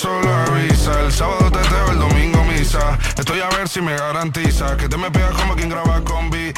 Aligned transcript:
solo 0.00 0.32
avisa. 0.32 0.98
El 1.00 1.12
sábado 1.12 1.50
te 1.50 1.58
teo, 1.68 1.90
el 1.90 1.98
domingo 1.98 2.42
misa. 2.44 2.98
Estoy 3.18 3.40
a 3.40 3.48
ver 3.50 3.68
si 3.68 3.82
me 3.82 3.94
garantiza 3.94 4.74
que 4.76 4.88
te 4.88 4.96
me 4.96 5.10
pegas 5.10 5.32
como 5.32 5.54
quien 5.54 5.68
graba 5.68 6.00
con 6.02 6.30
B. 6.30 6.54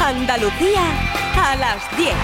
Andalucía 0.00 0.82
a 1.34 1.56
las 1.56 1.96
10. 1.96 2.14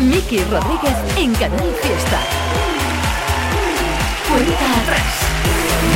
Miki 0.00 0.44
Rodríguez 0.44 0.96
en 1.16 1.34
Canal 1.34 1.74
Fiesta. 1.82 2.20
Cuenta 4.28 4.82
atrás. 4.82 5.27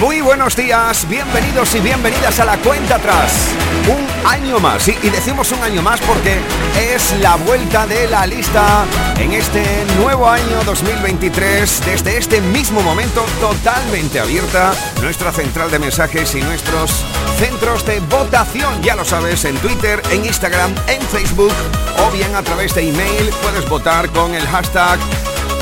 Muy 0.02 0.20
buenos 0.20 0.56
días, 0.56 1.06
bienvenidos 1.08 1.76
y 1.76 1.80
bienvenidas 1.80 2.40
a 2.40 2.44
la 2.44 2.58
cuenta 2.58 2.96
atrás. 2.96 3.54
Un 3.86 4.28
año 4.28 4.58
más, 4.58 4.82
sí, 4.82 4.98
y 5.00 5.10
decimos 5.10 5.52
un 5.52 5.62
año 5.62 5.80
más 5.80 6.00
porque 6.00 6.40
es 6.92 7.14
la 7.20 7.36
vuelta 7.36 7.86
de 7.86 8.08
la 8.08 8.26
lista 8.26 8.84
en 9.20 9.32
este 9.32 9.62
nuevo 10.00 10.28
año 10.28 10.60
2023, 10.64 11.86
desde 11.86 12.16
este 12.16 12.40
mismo 12.40 12.82
momento 12.82 13.24
totalmente 13.40 14.18
abierta, 14.18 14.74
nuestra 15.02 15.30
central 15.30 15.70
de 15.70 15.78
mensajes 15.78 16.34
y 16.34 16.40
nuestros 16.40 16.90
centros 17.38 17.86
de 17.86 18.00
votación, 18.00 18.82
ya 18.82 18.96
lo 18.96 19.04
sabes, 19.04 19.44
en 19.44 19.56
Twitter, 19.58 20.02
en 20.10 20.24
Instagram, 20.24 20.74
en 20.88 21.00
Facebook 21.00 21.54
o 22.04 22.10
bien 22.10 22.34
a 22.34 22.42
través 22.42 22.74
de 22.74 22.88
email 22.88 23.30
puedes 23.40 23.68
votar 23.68 24.10
con 24.10 24.34
el 24.34 24.44
hashtag 24.48 24.98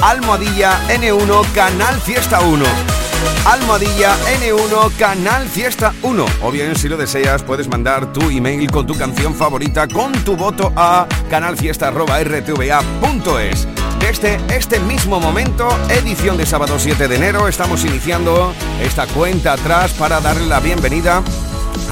almohadilla 0.00 0.80
N1 0.88 1.52
Canal 1.52 2.00
Fiesta 2.00 2.40
1 2.40 2.99
almohadilla 3.44 4.16
N1 4.40 4.96
Canal 4.98 5.48
Fiesta 5.48 5.92
1. 6.02 6.26
O 6.42 6.50
bien, 6.50 6.76
si 6.76 6.88
lo 6.88 6.96
deseas, 6.96 7.42
puedes 7.42 7.68
mandar 7.68 8.12
tu 8.12 8.30
email 8.30 8.70
con 8.70 8.86
tu 8.86 8.96
canción 8.96 9.34
favorita 9.34 9.88
con 9.88 10.12
tu 10.24 10.36
voto 10.36 10.72
a 10.76 11.06
canalfiesta.rtva.es. 11.28 13.68
Desde 14.00 14.40
este 14.56 14.80
mismo 14.80 15.20
momento, 15.20 15.68
edición 15.88 16.36
de 16.36 16.46
sábado 16.46 16.78
7 16.78 17.06
de 17.06 17.16
enero, 17.16 17.48
estamos 17.48 17.84
iniciando 17.84 18.54
esta 18.82 19.06
cuenta 19.06 19.52
atrás 19.52 19.92
para 19.92 20.20
darle 20.20 20.46
la 20.46 20.60
bienvenida 20.60 21.22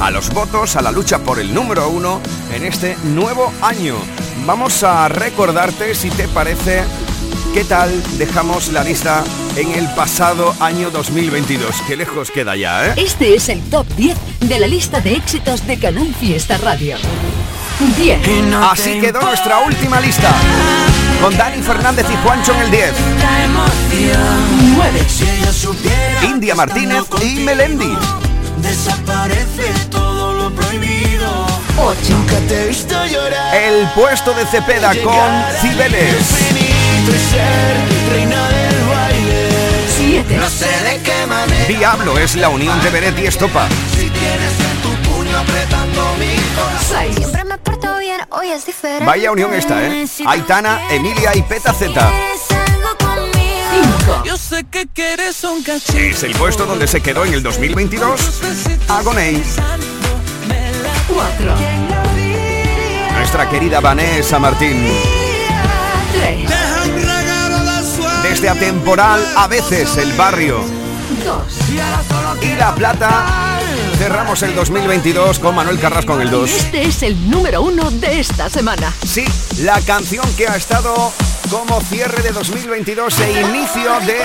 a 0.01 0.11
los 0.11 0.31
votos, 0.31 0.77
a 0.77 0.83
la 0.83 0.93
lucha 0.93 1.19
por 1.19 1.39
el 1.39 1.53
número 1.53 1.89
uno 1.89 2.21
en 2.53 2.65
este 2.65 2.97
nuevo 3.05 3.53
año. 3.63 3.97
Vamos 4.47 4.83
a 4.83 5.09
recordarte, 5.09 5.95
si 5.95 6.11
te 6.11 6.29
parece, 6.29 6.83
qué 7.55 7.65
tal 7.65 7.91
dejamos 8.19 8.69
la 8.73 8.85
lista 8.85 9.23
en 9.57 9.73
el 9.73 9.87
pasado 9.95 10.55
año 10.61 10.91
2022. 10.91 11.83
Qué 11.87 11.97
lejos 11.97 12.31
queda 12.31 12.57
ya, 12.57 12.87
¿eh? 12.87 12.95
Este 12.97 13.35
es 13.35 13.49
el 13.49 13.61
top 13.63 13.87
10 13.97 14.17
de 14.41 14.59
la 14.59 14.67
lista 14.67 15.01
de 15.01 15.15
éxitos 15.15 15.67
de 15.67 15.79
Canal 15.79 16.15
Fiesta 16.15 16.59
Radio. 16.59 16.97
10. 17.97 18.21
Así 18.71 19.01
quedó 19.01 19.21
nuestra 19.23 19.61
última 19.61 20.01
lista. 20.01 20.33
Con 21.23 21.37
Dani 21.37 21.63
Fernández 21.63 22.07
y 22.11 22.17
Juancho 22.27 22.53
en 22.55 22.61
el 22.61 22.71
10. 22.71 22.93
9. 24.77 25.07
India 26.25 26.55
Martínez 26.55 27.05
y 27.23 27.41
Melendi. 27.41 27.97
Desaparece 28.63 29.73
todo 29.91 30.33
lo 30.35 30.51
prohibido. 30.55 31.47
8. 31.79 31.99
Nunca 32.11 32.39
te 32.49 32.65
he 32.65 32.69
visto 32.69 33.07
llorar. 33.07 33.55
El 33.55 33.89
puesto 33.91 34.33
de 34.33 34.45
Cepeda 34.47 34.95
con 35.03 35.61
Cibeles. 35.61 36.68
Y 37.09 37.19
ser 37.19 38.13
reina 38.13 38.49
del 38.49 38.85
baile. 38.87 39.49
7. 39.97 40.37
No 40.37 40.49
sé 40.51 40.67
de 40.67 41.03
qué 41.03 41.27
manera. 41.27 41.65
Diablo 41.67 42.19
es 42.19 42.37
la 42.37 42.49
unión 42.51 42.81
de 42.83 42.91
Beret 42.91 43.19
y 43.19 43.27
Estopa. 43.27 43.69
Si 43.93 44.11
tienes 44.11 44.61
en 44.61 44.83
tu 44.83 45.09
puño 45.09 45.39
apretando 45.39 46.15
mi 46.19 46.37
corazón. 46.55 46.97
6. 47.01 47.17
Siempre 47.17 47.45
me 47.45 47.59
porto 47.59 47.99
bien, 47.99 48.21
hoy 48.31 48.51
es 48.51 48.67
diferente. 48.67 49.05
Vaya 49.05 49.33
unión 49.33 49.55
esta, 49.55 49.83
¿eh? 49.85 50.07
Aitana, 50.27 50.81
Emilia 50.91 51.35
y 51.35 51.43
Peta 51.43 51.73
Z. 51.73 51.93
¿Quieres 51.93 52.51
algo 52.51 52.97
conmigo? 52.99 53.39
5. 54.07 54.23
Yo 54.25 54.37
sé 54.37 54.65
que 54.65 54.87
quieres 54.87 55.43
un 55.45 55.63
cachito. 55.63 55.99
Es 55.99 56.23
el 56.23 56.35
puesto 56.35 56.67
donde 56.67 56.87
se 56.87 57.01
quedó 57.01 57.25
en 57.25 57.35
el 57.35 57.43
2022 57.43 58.21
Agoney. 58.89 59.43
4. 61.09 61.55
Nuestra 63.17 63.49
querida 63.49 63.81
Vanessa 63.81 64.39
Martín. 64.39 64.87
3. 66.19 66.49
Deja 66.49 66.83
un 66.85 66.95
regalo 67.03 67.59
de 67.65 67.97
suerte. 67.97 68.29
Desde 68.29 68.49
atemporal 68.49 69.25
a 69.37 69.47
veces 69.47 69.97
el 69.97 70.13
barrio 70.15 70.65
2. 71.25 71.43
y 72.43 72.55
La 72.57 72.75
Plata. 72.75 73.59
Cerramos 73.99 74.43
el 74.43 74.55
2022 74.55 75.39
con 75.41 75.55
Manuel 75.55 75.79
Carrasco 75.81 76.15
en 76.15 76.23
el 76.23 76.31
2. 76.31 76.51
Este 76.51 76.83
es 76.83 77.03
el 77.03 77.31
número 77.31 77.63
1 77.63 77.91
de 77.93 78.21
esta 78.21 78.49
semana. 78.49 78.93
Sí, 79.05 79.25
la 79.61 79.81
canción 79.81 80.25
que 80.37 80.47
ha 80.47 80.57
estado 80.57 81.13
como 81.51 81.81
cierre 81.81 82.23
de 82.23 82.31
2022 82.31 83.21
e 83.21 83.41
inicio 83.41 83.99
de 84.07 84.21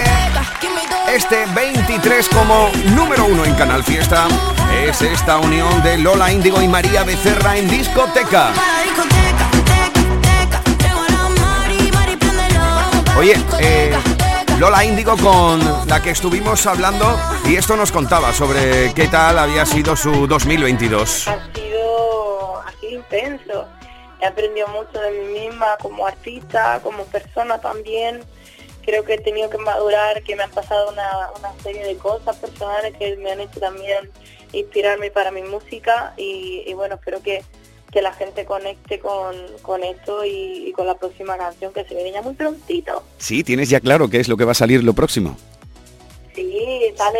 este 1.15 1.45
23 1.55 2.29
como 2.29 2.69
número 2.95 3.25
uno 3.25 3.45
en 3.45 3.55
Canal 3.55 3.83
Fiesta 3.83 4.27
es 4.85 5.01
esta 5.01 5.37
unión 5.37 5.81
de 5.83 5.97
Lola 5.97 6.31
Índigo 6.31 6.61
y 6.61 6.67
María 6.67 7.03
Becerra 7.03 7.57
en 7.57 7.69
discoteca. 7.69 8.51
Oye, 13.23 13.35
eh, 13.61 13.89
Lola 14.59 14.83
Índigo 14.83 15.15
con 15.15 15.87
la 15.87 16.01
que 16.01 16.09
estuvimos 16.09 16.67
hablando 16.67 17.17
y 17.47 17.55
esto 17.55 17.77
nos 17.77 17.89
contaba 17.89 18.33
sobre 18.33 18.93
qué 18.93 19.07
tal 19.07 19.39
había 19.39 19.65
sido 19.65 19.95
su 19.95 20.27
2022. 20.27 21.29
ha 21.29 21.53
sido, 21.53 22.61
sido 22.81 22.91
intenso. 22.91 23.65
He 24.19 24.25
aprendido 24.25 24.67
mucho 24.67 24.99
de 24.99 25.11
mí 25.11 25.39
misma 25.39 25.77
como 25.81 26.05
artista, 26.05 26.81
como 26.83 27.05
persona 27.05 27.61
también. 27.61 28.19
Creo 28.85 29.05
que 29.05 29.13
he 29.13 29.21
tenido 29.21 29.49
que 29.49 29.57
madurar, 29.57 30.21
que 30.23 30.35
me 30.35 30.43
han 30.43 30.51
pasado 30.51 30.91
una, 30.91 31.53
serie 31.63 31.85
de 31.85 31.95
cosas 31.95 32.35
personales 32.35 32.93
que 32.99 33.15
me 33.15 33.31
han 33.31 33.39
hecho 33.39 33.61
también 33.61 34.11
inspirarme 34.51 35.11
para 35.11 35.31
mi 35.31 35.43
música 35.43 36.13
y, 36.17 36.73
bueno, 36.73 36.95
espero 36.95 37.23
que, 37.23 37.41
que 37.93 38.01
la 38.01 38.11
gente 38.11 38.43
conecte 38.45 38.97
con, 38.99 39.35
con 39.61 39.83
esto 39.83 40.25
y, 40.25 40.65
y 40.67 40.71
con 40.73 40.87
la 40.87 40.95
próxima 40.95 41.37
canción 41.37 41.71
que 41.71 41.85
se 41.85 41.93
viene 41.93 42.11
ya 42.11 42.21
muy 42.23 42.33
prontito. 42.33 43.03
Sí, 43.19 43.43
tienes 43.43 43.69
ya 43.69 43.79
claro 43.79 44.09
qué 44.09 44.19
es 44.19 44.27
lo 44.27 44.35
que 44.35 44.45
va 44.45 44.51
a 44.53 44.55
salir 44.55 44.83
lo 44.83 44.93
próximo. 44.93 45.37
Sí, 46.35 46.81
sale, 46.97 47.19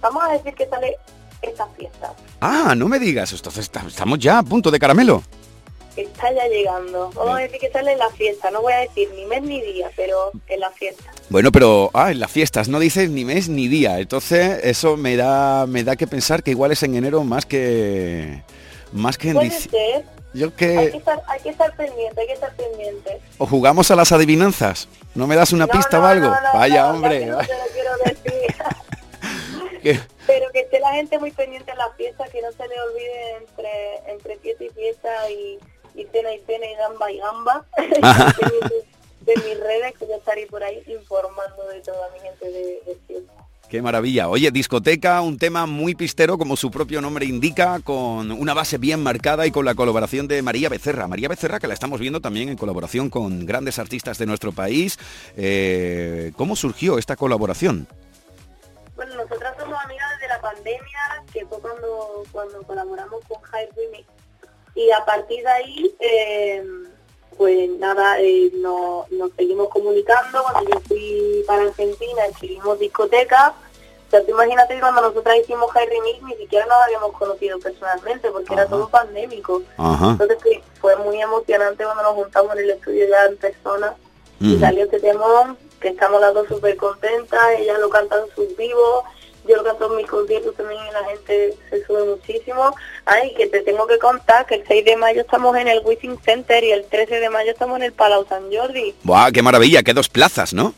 vamos 0.00 0.24
a 0.24 0.32
decir 0.32 0.54
que 0.54 0.66
sale 0.66 0.96
esta 1.42 1.66
fiesta. 1.76 2.14
Ah, 2.40 2.74
no 2.76 2.88
me 2.88 2.98
digas, 2.98 3.32
entonces 3.32 3.64
esta- 3.64 3.84
estamos 3.86 4.18
ya 4.18 4.38
a 4.38 4.42
punto 4.42 4.70
de 4.70 4.78
caramelo. 4.78 5.22
Está 5.96 6.32
ya 6.32 6.48
llegando. 6.48 7.10
Vamos 7.14 7.36
a 7.38 7.42
decir 7.42 7.60
que 7.60 7.70
sale 7.70 7.92
en 7.92 7.98
la 7.98 8.10
fiesta. 8.10 8.50
No 8.50 8.62
voy 8.62 8.72
a 8.72 8.78
decir 8.78 9.08
ni 9.14 9.26
mes 9.26 9.42
ni 9.42 9.60
día, 9.60 9.90
pero 9.94 10.32
en 10.48 10.58
la 10.60 10.70
fiesta. 10.72 11.04
Bueno, 11.28 11.52
pero 11.52 11.90
ah, 11.94 12.10
en 12.10 12.18
las 12.18 12.30
fiestas 12.32 12.68
no 12.68 12.80
dices 12.80 13.10
ni 13.10 13.24
mes 13.24 13.48
ni 13.48 13.68
día, 13.68 14.00
entonces 14.00 14.58
eso 14.64 14.96
me 14.96 15.16
da 15.16 15.66
me 15.66 15.84
da 15.84 15.94
que 15.96 16.06
pensar 16.08 16.42
que 16.42 16.50
igual 16.50 16.72
es 16.72 16.82
en 16.82 16.96
enero 16.96 17.22
más 17.22 17.46
que 17.46 18.42
más 18.92 19.16
que 19.18 19.28
en 19.28 19.34
Puede 19.34 19.50
Yo 20.34 20.46
Hay 20.46 20.52
que, 20.52 20.96
estar, 20.96 21.22
hay 21.28 21.40
que 21.40 21.48
estar 21.50 21.76
pendiente, 21.76 22.20
hay 22.20 22.26
que 22.26 22.32
estar 22.32 22.52
pendiente. 22.56 23.20
o 23.38 23.46
jugamos 23.46 23.90
a 23.90 23.96
las 23.96 24.10
adivinanzas. 24.12 24.88
¿No 25.14 25.26
me 25.28 25.36
das 25.36 25.52
una 25.52 25.66
No, 25.66 25.72
pista 25.72 25.98
no, 25.98 26.04
o 26.04 26.06
algo? 26.08 26.26
no, 26.28 26.34
Vaya, 26.54 26.90
hombre. 26.90 27.20
casi 27.20 27.30
no 27.30 27.38
te 27.38 27.54
lo 27.58 27.64
quiero 27.72 27.90
decir. 28.04 28.54
que- 29.82 30.00
Pero 30.26 30.50
que 30.52 30.60
esté 30.60 30.80
la 30.80 30.92
gente 30.92 31.18
muy 31.18 31.30
pendiente 31.30 31.70
en 31.70 31.78
la 31.78 31.90
fiesta, 31.92 32.24
que 32.28 32.42
no 32.42 32.50
se 32.52 32.66
le 32.68 32.80
olvide 32.80 33.36
entre, 33.36 33.96
entre 34.12 34.36
fiesta 34.38 34.64
y 34.64 34.70
fiesta 34.70 35.30
y, 35.30 35.58
y 35.94 36.04
cena 36.06 36.32
y 36.32 36.40
cena 36.44 36.66
y 36.66 36.74
gamba 36.74 37.12
y 37.12 37.18
gamba. 37.18 37.64
De 39.24 39.34
mis 39.36 39.58
redes, 39.58 39.94
que 39.98 40.06
yo 40.06 40.16
estaré 40.16 40.46
por 40.48 40.62
ahí 40.62 40.82
informando 40.86 41.66
de 41.68 41.80
toda 41.80 42.10
mi 42.10 42.20
gente 42.20 42.44
de, 42.46 42.82
de 42.84 42.98
fiesta. 43.06 43.32
Qué 43.74 43.82
maravilla. 43.82 44.28
Oye, 44.28 44.52
discoteca, 44.52 45.20
un 45.20 45.36
tema 45.36 45.66
muy 45.66 45.96
pistero, 45.96 46.38
como 46.38 46.56
su 46.56 46.70
propio 46.70 47.00
nombre 47.00 47.26
indica, 47.26 47.80
con 47.82 48.30
una 48.30 48.54
base 48.54 48.78
bien 48.78 49.02
marcada 49.02 49.48
y 49.48 49.50
con 49.50 49.64
la 49.64 49.74
colaboración 49.74 50.28
de 50.28 50.42
María 50.42 50.68
Becerra. 50.68 51.08
María 51.08 51.26
Becerra, 51.26 51.58
que 51.58 51.66
la 51.66 51.74
estamos 51.74 51.98
viendo 51.98 52.20
también 52.20 52.48
en 52.48 52.56
colaboración 52.56 53.10
con 53.10 53.44
grandes 53.44 53.80
artistas 53.80 54.16
de 54.18 54.26
nuestro 54.26 54.52
país. 54.52 54.96
Eh, 55.36 56.30
¿Cómo 56.36 56.54
surgió 56.54 56.98
esta 56.98 57.16
colaboración? 57.16 57.88
Bueno, 58.94 59.16
nosotras 59.16 59.56
somos 59.58 59.76
amigas 59.84 60.08
desde 60.20 60.28
la 60.28 60.40
pandemia, 60.40 61.24
que 61.32 61.44
fue 61.44 61.58
cuando, 61.58 62.22
cuando 62.30 62.62
colaboramos 62.62 63.24
con 63.26 63.42
High 63.42 63.70
Remix. 63.76 64.06
Y 64.76 64.88
a 64.92 65.04
partir 65.04 65.42
de 65.42 65.50
ahí, 65.50 65.94
eh, 65.98 66.64
pues 67.36 67.70
nada, 67.80 68.20
eh, 68.20 68.52
no- 68.54 69.06
nos 69.10 69.32
seguimos 69.36 69.68
comunicando. 69.70 70.44
Cuando 70.44 70.70
yo 70.70 70.80
fui 70.86 71.42
para 71.48 71.64
Argentina, 71.64 72.24
escribimos 72.30 72.78
discoteca. 72.78 73.52
Sea, 74.14 74.24
tú 74.24 74.30
imagínate 74.30 74.74
que 74.74 74.80
cuando 74.80 75.00
nosotras 75.00 75.38
hicimos 75.42 75.72
High 75.72 75.88
Remix, 75.88 76.22
ni 76.22 76.36
siquiera 76.36 76.66
nos 76.66 76.76
habíamos 76.84 77.10
conocido 77.18 77.58
personalmente, 77.58 78.30
porque 78.30 78.54
era 78.54 78.64
todo 78.66 78.88
pandémico. 78.88 79.60
Ajá. 79.76 80.10
Entonces 80.10 80.38
sí, 80.44 80.62
fue 80.80 80.94
muy 80.98 81.20
emocionante 81.20 81.82
cuando 81.82 82.04
nos 82.04 82.14
juntamos 82.14 82.52
en 82.52 82.62
el 82.62 82.70
estudio 82.70 83.08
ya 83.08 83.24
en 83.24 83.36
persona 83.38 83.96
y 84.38 84.56
salió 84.58 84.84
este 84.84 85.00
temón, 85.00 85.58
que 85.80 85.88
estamos 85.88 86.20
las 86.20 86.32
dos 86.32 86.46
súper 86.46 86.76
contentas, 86.76 87.40
ella 87.58 87.76
lo 87.78 87.90
canta 87.90 88.16
en 88.20 88.32
sus 88.36 88.56
vivos, 88.56 89.02
yo 89.48 89.56
lo 89.56 89.64
canto 89.64 89.90
en 89.90 89.96
mis 89.96 90.06
conciertos 90.06 90.54
también 90.54 90.80
y 90.88 90.92
la 90.92 91.04
gente 91.06 91.56
se 91.70 91.84
sube 91.84 92.04
muchísimo. 92.04 92.72
Ay, 93.06 93.34
que 93.34 93.48
te 93.48 93.62
tengo 93.62 93.84
que 93.88 93.98
contar 93.98 94.46
que 94.46 94.54
el 94.54 94.64
6 94.64 94.84
de 94.84 94.96
mayo 94.96 95.22
estamos 95.22 95.56
en 95.56 95.66
el 95.66 95.82
Wishing 95.84 96.20
Center 96.20 96.62
y 96.62 96.70
el 96.70 96.84
13 96.84 97.18
de 97.18 97.30
mayo 97.30 97.50
estamos 97.50 97.78
en 97.78 97.82
el 97.82 97.92
Palau 97.92 98.24
San 98.28 98.44
Jordi. 98.52 98.94
¡Buah, 99.02 99.32
qué 99.32 99.42
maravilla! 99.42 99.82
¡Qué 99.82 99.92
dos 99.92 100.08
plazas, 100.08 100.54
¿no? 100.54 100.72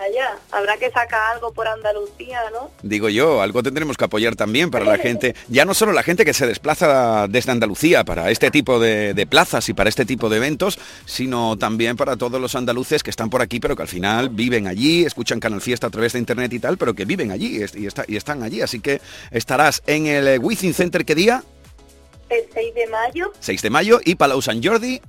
Allá, 0.00 0.38
habrá 0.50 0.78
que 0.78 0.90
sacar 0.90 1.34
algo 1.34 1.52
por 1.52 1.68
Andalucía, 1.68 2.40
¿no? 2.52 2.70
Digo 2.82 3.10
yo, 3.10 3.42
algo 3.42 3.62
tendremos 3.62 3.98
que 3.98 4.04
apoyar 4.06 4.34
también 4.34 4.70
para 4.70 4.86
la 4.86 4.96
gente, 4.96 5.34
ya 5.48 5.66
no 5.66 5.74
solo 5.74 5.92
la 5.92 6.02
gente 6.02 6.24
que 6.24 6.32
se 6.32 6.46
desplaza 6.46 7.26
desde 7.28 7.52
Andalucía 7.52 8.02
para 8.02 8.30
este 8.30 8.50
tipo 8.50 8.78
de, 8.80 9.12
de 9.12 9.26
plazas 9.26 9.68
y 9.68 9.74
para 9.74 9.90
este 9.90 10.06
tipo 10.06 10.30
de 10.30 10.38
eventos, 10.38 10.78
sino 11.04 11.58
también 11.58 11.98
para 11.98 12.16
todos 12.16 12.40
los 12.40 12.54
andaluces 12.54 13.02
que 13.02 13.10
están 13.10 13.28
por 13.28 13.42
aquí, 13.42 13.60
pero 13.60 13.76
que 13.76 13.82
al 13.82 13.88
final 13.88 14.30
viven 14.30 14.66
allí, 14.68 15.04
escuchan 15.04 15.38
Canal 15.38 15.60
Fiesta 15.60 15.88
a 15.88 15.90
través 15.90 16.14
de 16.14 16.18
internet 16.20 16.50
y 16.54 16.60
tal, 16.60 16.78
pero 16.78 16.94
que 16.94 17.04
viven 17.04 17.30
allí 17.30 17.58
y, 17.58 17.62
est- 17.62 17.76
y 17.76 17.86
está- 17.86 18.04
y 18.08 18.16
están 18.16 18.42
allí. 18.42 18.62
Así 18.62 18.80
que 18.80 19.02
estarás 19.30 19.82
en 19.86 20.06
el 20.06 20.38
Within 20.38 20.72
Center, 20.72 21.04
¿qué 21.04 21.14
día? 21.14 21.44
El 22.30 22.44
6 22.54 22.74
de 22.74 22.86
mayo 22.86 23.32
6 23.40 23.60
de 23.60 23.70
mayo 23.70 24.00
y 24.04 24.14
Palau 24.14 24.40
Sant 24.40 24.64
Jordi 24.64 25.02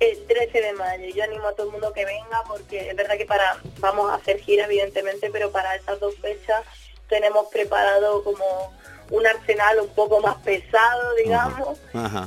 el 0.00 0.26
13 0.26 0.60
de 0.60 0.72
mayo. 0.74 1.06
Yo 1.14 1.24
animo 1.24 1.48
a 1.48 1.52
todo 1.54 1.66
el 1.66 1.72
mundo 1.72 1.92
que 1.92 2.04
venga 2.04 2.42
porque 2.46 2.90
es 2.90 2.96
verdad 2.96 3.16
que 3.16 3.26
para 3.26 3.60
vamos 3.78 4.10
a 4.10 4.14
hacer 4.14 4.38
gira 4.40 4.64
evidentemente, 4.66 5.30
pero 5.30 5.50
para 5.50 5.74
esas 5.76 5.98
dos 6.00 6.14
fechas 6.16 6.64
tenemos 7.08 7.48
preparado 7.48 8.22
como 8.22 8.72
un 9.10 9.26
arsenal 9.26 9.80
un 9.80 9.88
poco 9.88 10.20
más 10.20 10.36
pesado, 10.42 11.14
digamos. 11.14 11.78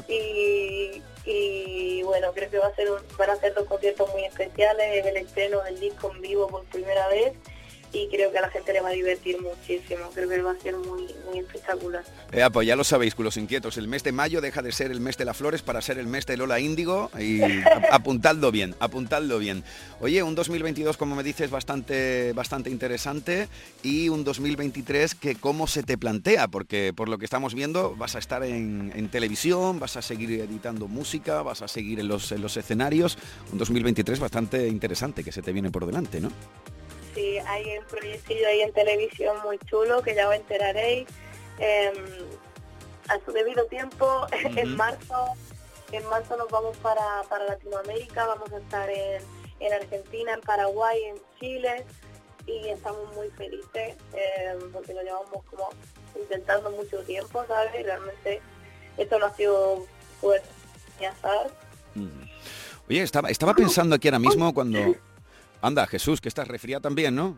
Y, 0.08 1.02
y 1.26 2.02
bueno, 2.04 2.32
creo 2.34 2.50
que 2.50 2.58
va 2.58 2.68
a 2.68 2.76
ser 2.76 2.90
un- 2.92 3.02
van 3.18 3.30
a 3.30 3.36
ser 3.36 3.54
dos 3.54 3.66
conciertos 3.68 4.10
muy 4.12 4.26
especiales, 4.26 5.06
el 5.06 5.18
estreno 5.18 5.62
del 5.62 5.80
disco 5.80 6.12
en 6.12 6.22
vivo 6.22 6.48
por 6.48 6.64
primera 6.66 7.08
vez 7.10 7.34
y 7.94 8.08
creo 8.10 8.32
que 8.32 8.38
a 8.38 8.42
la 8.42 8.50
gente 8.50 8.72
le 8.74 8.82
va 8.82 8.90
a 8.90 8.94
divertir 8.94 9.38
muchísimo, 9.42 10.10
creo 10.14 10.30
que 10.30 10.42
va 10.42 10.52
a 10.52 10.60
ser 10.60 10.76
muy, 10.78 11.08
muy 11.30 11.40
espectacular. 11.40 12.04
Eh, 12.32 12.44
pues 12.54 12.66
ya 12.68 12.76
lo 12.76 12.84
sabéis, 12.84 13.16
culos 13.16 13.36
inquietos. 13.38 13.78
El 13.78 13.88
mes 13.88 14.04
de 14.04 14.12
mayo 14.12 14.40
deja 14.42 14.62
de 14.62 14.72
ser 14.72 14.92
el 14.92 15.02
mes 15.02 15.18
de 15.18 15.26
las 15.26 15.36
flores 15.38 15.62
para 15.62 15.82
ser 15.82 15.98
el 15.98 16.08
mes 16.08 16.26
de 16.26 16.38
Lola 16.38 16.60
Índigo 16.60 17.12
y 17.20 17.42
ap- 17.64 17.92
apuntadlo 17.92 18.52
bien, 18.52 18.76
apuntadlo 18.80 19.40
bien. 19.40 19.64
Oye, 20.00 20.24
un 20.24 20.36
2022, 20.36 20.96
como 20.98 21.16
me 21.16 21.24
dices, 21.24 21.50
bastante, 21.52 22.32
bastante 22.34 22.70
interesante 22.70 23.48
y 23.84 24.10
un 24.10 24.24
2023 24.24 25.16
que 25.16 25.36
cómo 25.36 25.68
se 25.68 25.84
te 25.84 25.98
plantea, 25.98 26.48
porque 26.48 26.94
por 26.96 27.10
lo 27.10 27.18
que 27.18 27.26
estamos 27.26 27.54
viendo 27.54 27.96
vas 27.96 28.16
a 28.16 28.20
estar 28.20 28.44
en, 28.44 28.92
en 28.96 29.10
televisión, 29.10 29.80
vas 29.80 29.98
a 29.98 30.02
seguir 30.02 30.32
editando 30.40 30.88
música, 30.88 31.42
vas 31.42 31.62
a 31.62 31.68
seguir 31.68 32.00
en 32.00 32.08
los, 32.08 32.32
en 32.32 32.42
los 32.42 32.56
escenarios. 32.58 33.18
Un 33.52 33.58
2023 33.58 34.20
bastante 34.20 34.68
interesante 34.68 35.24
que 35.24 35.32
se 35.32 35.42
te 35.42 35.52
viene 35.52 35.72
por 35.72 35.86
delante, 35.86 36.22
¿no? 36.22 36.32
Sí, 37.14 37.38
hay 37.40 37.78
un 37.78 37.86
proyectillo 37.86 38.48
ahí 38.48 38.62
en 38.62 38.74
televisión 38.74 39.38
muy 39.44 39.58
chulo 39.60 40.02
que 40.02 40.16
ya 40.16 40.30
os 40.30 40.36
enteraréis. 40.36 41.08
em, 41.60 41.96
a 43.10 43.20
su 43.26 43.32
debido 43.32 43.66
tiempo, 43.66 44.26
en 44.32 44.76
marzo, 44.76 45.34
en 45.92 46.06
marzo 46.08 46.38
nos 46.38 46.50
vamos 46.50 46.78
para, 46.78 47.24
para 47.30 47.46
Latinoamérica, 47.46 48.26
vamos 48.26 48.52
a 48.54 48.58
estar 48.58 48.90
en, 48.90 49.22
en 49.60 49.74
Argentina, 49.74 50.34
en 50.34 50.42
Paraguay, 50.42 51.04
en 51.04 51.16
Chile 51.40 51.86
y 52.48 52.70
estamos 52.70 53.14
muy 53.16 53.30
felices 53.32 53.96
em, 54.14 54.72
porque 54.72 54.94
lo 54.94 55.02
llevamos 55.02 55.44
como 55.50 55.70
intentando 56.20 56.72
mucho 56.72 57.00
tiempo, 57.04 57.44
¿sabes? 57.48 57.72
Y 57.80 57.84
realmente 57.84 58.42
esto 58.98 59.20
no 59.20 59.26
ha 59.28 59.36
sido 59.36 59.86
pues 60.20 60.42
ni 61.00 61.06
azar. 61.06 61.52
Oye, 62.90 63.02
estaba, 63.02 63.30
estaba 63.30 63.54
pensando 63.54 63.96
aquí 63.96 64.08
ahora 64.08 64.20
mismo 64.20 64.54
cuando... 64.54 64.80
Anda, 65.62 65.86
Jesús, 65.88 66.20
que 66.20 66.30
estás 66.30 66.48
resfriada 66.48 66.82
también, 66.82 67.16
¿no? 67.16 67.38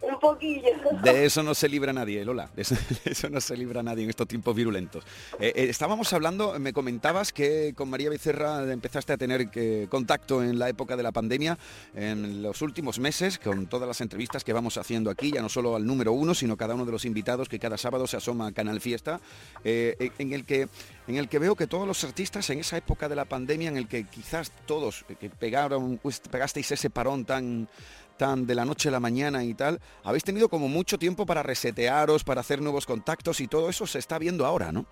Un 0.00 0.18
poquillo. 0.18 0.68
De 1.02 1.24
eso 1.24 1.42
no 1.42 1.54
se 1.54 1.68
libra 1.68 1.92
nadie, 1.92 2.24
Lola. 2.24 2.50
De 2.54 2.62
eso, 2.62 3.30
no 3.30 3.40
se 3.40 3.56
libra 3.56 3.82
nadie 3.82 4.04
en 4.04 4.10
estos 4.10 4.28
tiempos 4.28 4.54
virulentos. 4.54 5.04
Eh, 5.38 5.52
eh, 5.54 5.66
estábamos 5.68 6.12
hablando, 6.12 6.58
me 6.58 6.72
comentabas 6.72 7.32
que 7.32 7.72
con 7.74 7.88
María 7.88 8.10
Becerra 8.10 8.70
empezaste 8.70 9.12
a 9.12 9.16
tener 9.16 9.48
contacto 9.88 10.42
en 10.42 10.58
la 10.58 10.68
época 10.68 10.96
de 10.96 11.02
la 11.02 11.12
pandemia, 11.12 11.58
en 11.94 12.42
los 12.42 12.62
últimos 12.62 12.98
meses, 12.98 13.38
con 13.38 13.66
todas 13.66 13.88
las 13.88 14.00
entrevistas 14.00 14.44
que 14.44 14.52
vamos 14.52 14.76
haciendo 14.78 15.10
aquí, 15.10 15.32
ya 15.32 15.42
no 15.42 15.48
solo 15.48 15.76
al 15.76 15.86
número 15.86 16.12
uno, 16.12 16.34
sino 16.34 16.56
cada 16.56 16.74
uno 16.74 16.84
de 16.84 16.92
los 16.92 17.04
invitados 17.04 17.48
que 17.48 17.58
cada 17.58 17.76
sábado 17.76 18.06
se 18.06 18.16
asoma 18.16 18.48
a 18.48 18.52
Canal 18.52 18.80
Fiesta, 18.80 19.20
eh, 19.64 20.10
en, 20.18 20.32
el 20.32 20.44
que, 20.44 20.68
en 21.06 21.16
el 21.16 21.28
que 21.28 21.38
veo 21.38 21.56
que 21.56 21.66
todos 21.66 21.86
los 21.86 22.02
artistas 22.04 22.48
en 22.50 22.60
esa 22.60 22.76
época 22.76 23.08
de 23.08 23.16
la 23.16 23.24
pandemia, 23.24 23.68
en 23.68 23.76
el 23.76 23.88
que 23.88 24.04
quizás 24.04 24.52
todos 24.66 25.04
eh, 25.08 25.16
que 25.18 25.30
pegaron, 25.30 25.98
pues, 26.02 26.20
pegasteis 26.20 26.70
ese 26.72 26.90
parón 26.90 27.24
tan 27.24 27.68
tan 28.16 28.46
de 28.46 28.54
la 28.54 28.64
noche 28.64 28.88
a 28.88 28.92
la 28.92 29.00
mañana 29.00 29.44
y 29.44 29.54
tal, 29.54 29.80
habéis 30.02 30.24
tenido 30.24 30.48
como 30.48 30.68
mucho 30.68 30.98
tiempo 30.98 31.26
para 31.26 31.42
resetearos, 31.42 32.24
para 32.24 32.40
hacer 32.40 32.60
nuevos 32.60 32.86
contactos 32.86 33.40
y 33.40 33.48
todo 33.48 33.68
eso 33.68 33.86
se 33.86 33.98
está 33.98 34.18
viendo 34.18 34.46
ahora, 34.46 34.72
¿no? 34.72 34.86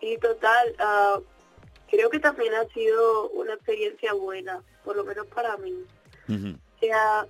Sí, 0.00 0.16
total. 0.20 0.74
ah, 0.78 1.18
creo 1.90 2.10
que 2.10 2.18
también 2.18 2.54
ha 2.54 2.64
sido 2.72 3.30
una 3.30 3.54
experiencia 3.54 4.12
buena, 4.12 4.62
por 4.84 4.96
lo 4.96 5.04
menos 5.04 5.26
para 5.26 5.56
mí. 5.56 5.74
O 6.28 6.78
sea, 6.80 7.26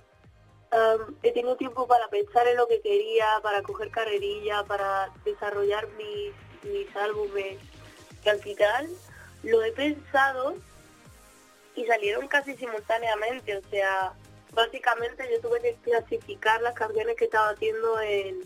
he 1.23 1.31
tenido 1.31 1.55
tiempo 1.55 1.87
para 1.87 2.07
pensar 2.09 2.47
en 2.47 2.57
lo 2.57 2.67
que 2.67 2.81
quería, 2.81 3.25
para 3.41 3.61
coger 3.61 3.89
carrerilla, 3.91 4.63
para 4.63 5.09
desarrollar 5.23 5.87
mis, 5.97 6.33
mis 6.63 6.95
álbumes, 6.95 7.57
que 8.23 8.29
al 8.29 8.39
final 8.39 8.89
lo 9.43 9.63
he 9.63 9.71
pensado 9.71 10.55
y 11.75 11.85
salieron 11.85 12.27
casi 12.27 12.55
simultáneamente. 12.57 13.57
O 13.57 13.61
sea, 13.69 14.13
básicamente 14.53 15.23
yo 15.31 15.39
tuve 15.41 15.61
que 15.61 15.75
clasificar 15.83 16.61
las 16.61 16.73
canciones 16.73 17.15
que 17.15 17.25
estaba 17.25 17.49
haciendo 17.49 17.99
en, 18.01 18.41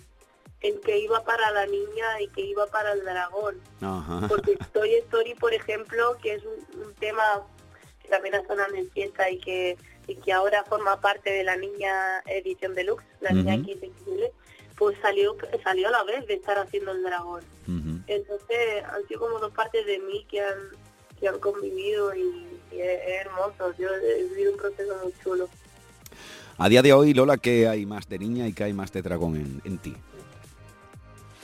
en 0.62 0.82
que 0.82 1.00
iba 1.00 1.24
para 1.24 1.52
la 1.52 1.66
niña 1.66 2.22
y 2.22 2.28
que 2.30 2.42
iba 2.42 2.68
para 2.68 2.94
el 2.94 3.04
dragón. 3.04 3.60
Ajá. 3.82 4.28
Porque 4.28 4.54
Story 4.62 4.96
Story, 4.96 5.36
por 5.36 5.54
ejemplo, 5.54 6.18
que 6.22 6.36
es 6.36 6.44
un, 6.44 6.82
un 6.82 6.94
tema 6.96 7.24
que 8.02 8.10
también 8.10 8.36
ha 8.36 8.46
sonado 8.46 8.74
en 8.76 8.90
fiesta 8.92 9.30
y 9.30 9.40
que, 9.40 9.78
y 10.08 10.16
que 10.16 10.34
ahora 10.34 10.64
forma 10.66 11.00
parte 11.00 11.32
de 11.32 11.44
la 11.44 11.56
niña 11.56 12.22
edición 12.26 12.76
deluxe, 12.76 13.06
la 13.22 13.32
niña 13.32 13.56
Ujú. 13.56 13.72
XXL, 13.72 14.24
pues 14.78 14.98
salió 15.02 15.38
salió 15.64 15.90
a 15.90 15.92
la 15.92 16.04
vez 16.04 16.26
de 16.28 16.34
estar 16.36 16.58
haciendo 16.58 16.92
el 16.92 17.04
dragón. 17.04 17.44
Entonces 18.08 18.84
han 18.84 19.08
sido 19.08 19.22
como 19.22 19.40
dos 19.40 19.54
partes 19.54 19.86
de 19.86 20.00
mí 20.00 20.26
que 20.30 20.42
han, 20.42 20.58
que 21.20 21.28
han 21.30 21.40
convivido 21.40 22.14
y, 22.16 22.60
y 22.72 22.82
es, 22.82 23.00
es 23.08 23.26
hermoso. 23.26 23.74
Yo 23.78 23.90
he 23.94 24.24
vivido 24.24 24.52
un 24.54 24.58
proceso 24.58 24.98
muy 25.04 25.14
chulo. 25.24 25.48
A 26.64 26.70
día 26.70 26.84
de 26.84 26.94
hoy, 26.94 27.16
Lola, 27.16 27.38
¿qué 27.38 27.68
hay 27.68 27.88
más 27.88 28.08
de 28.08 28.20
niña 28.20 28.48
y 28.48 28.54
qué 28.54 28.66
hay 28.66 28.74
más 28.74 28.92
de 28.92 29.02
dragón 29.02 29.36
en, 29.36 29.62
en 29.66 29.80
ti? 29.80 29.96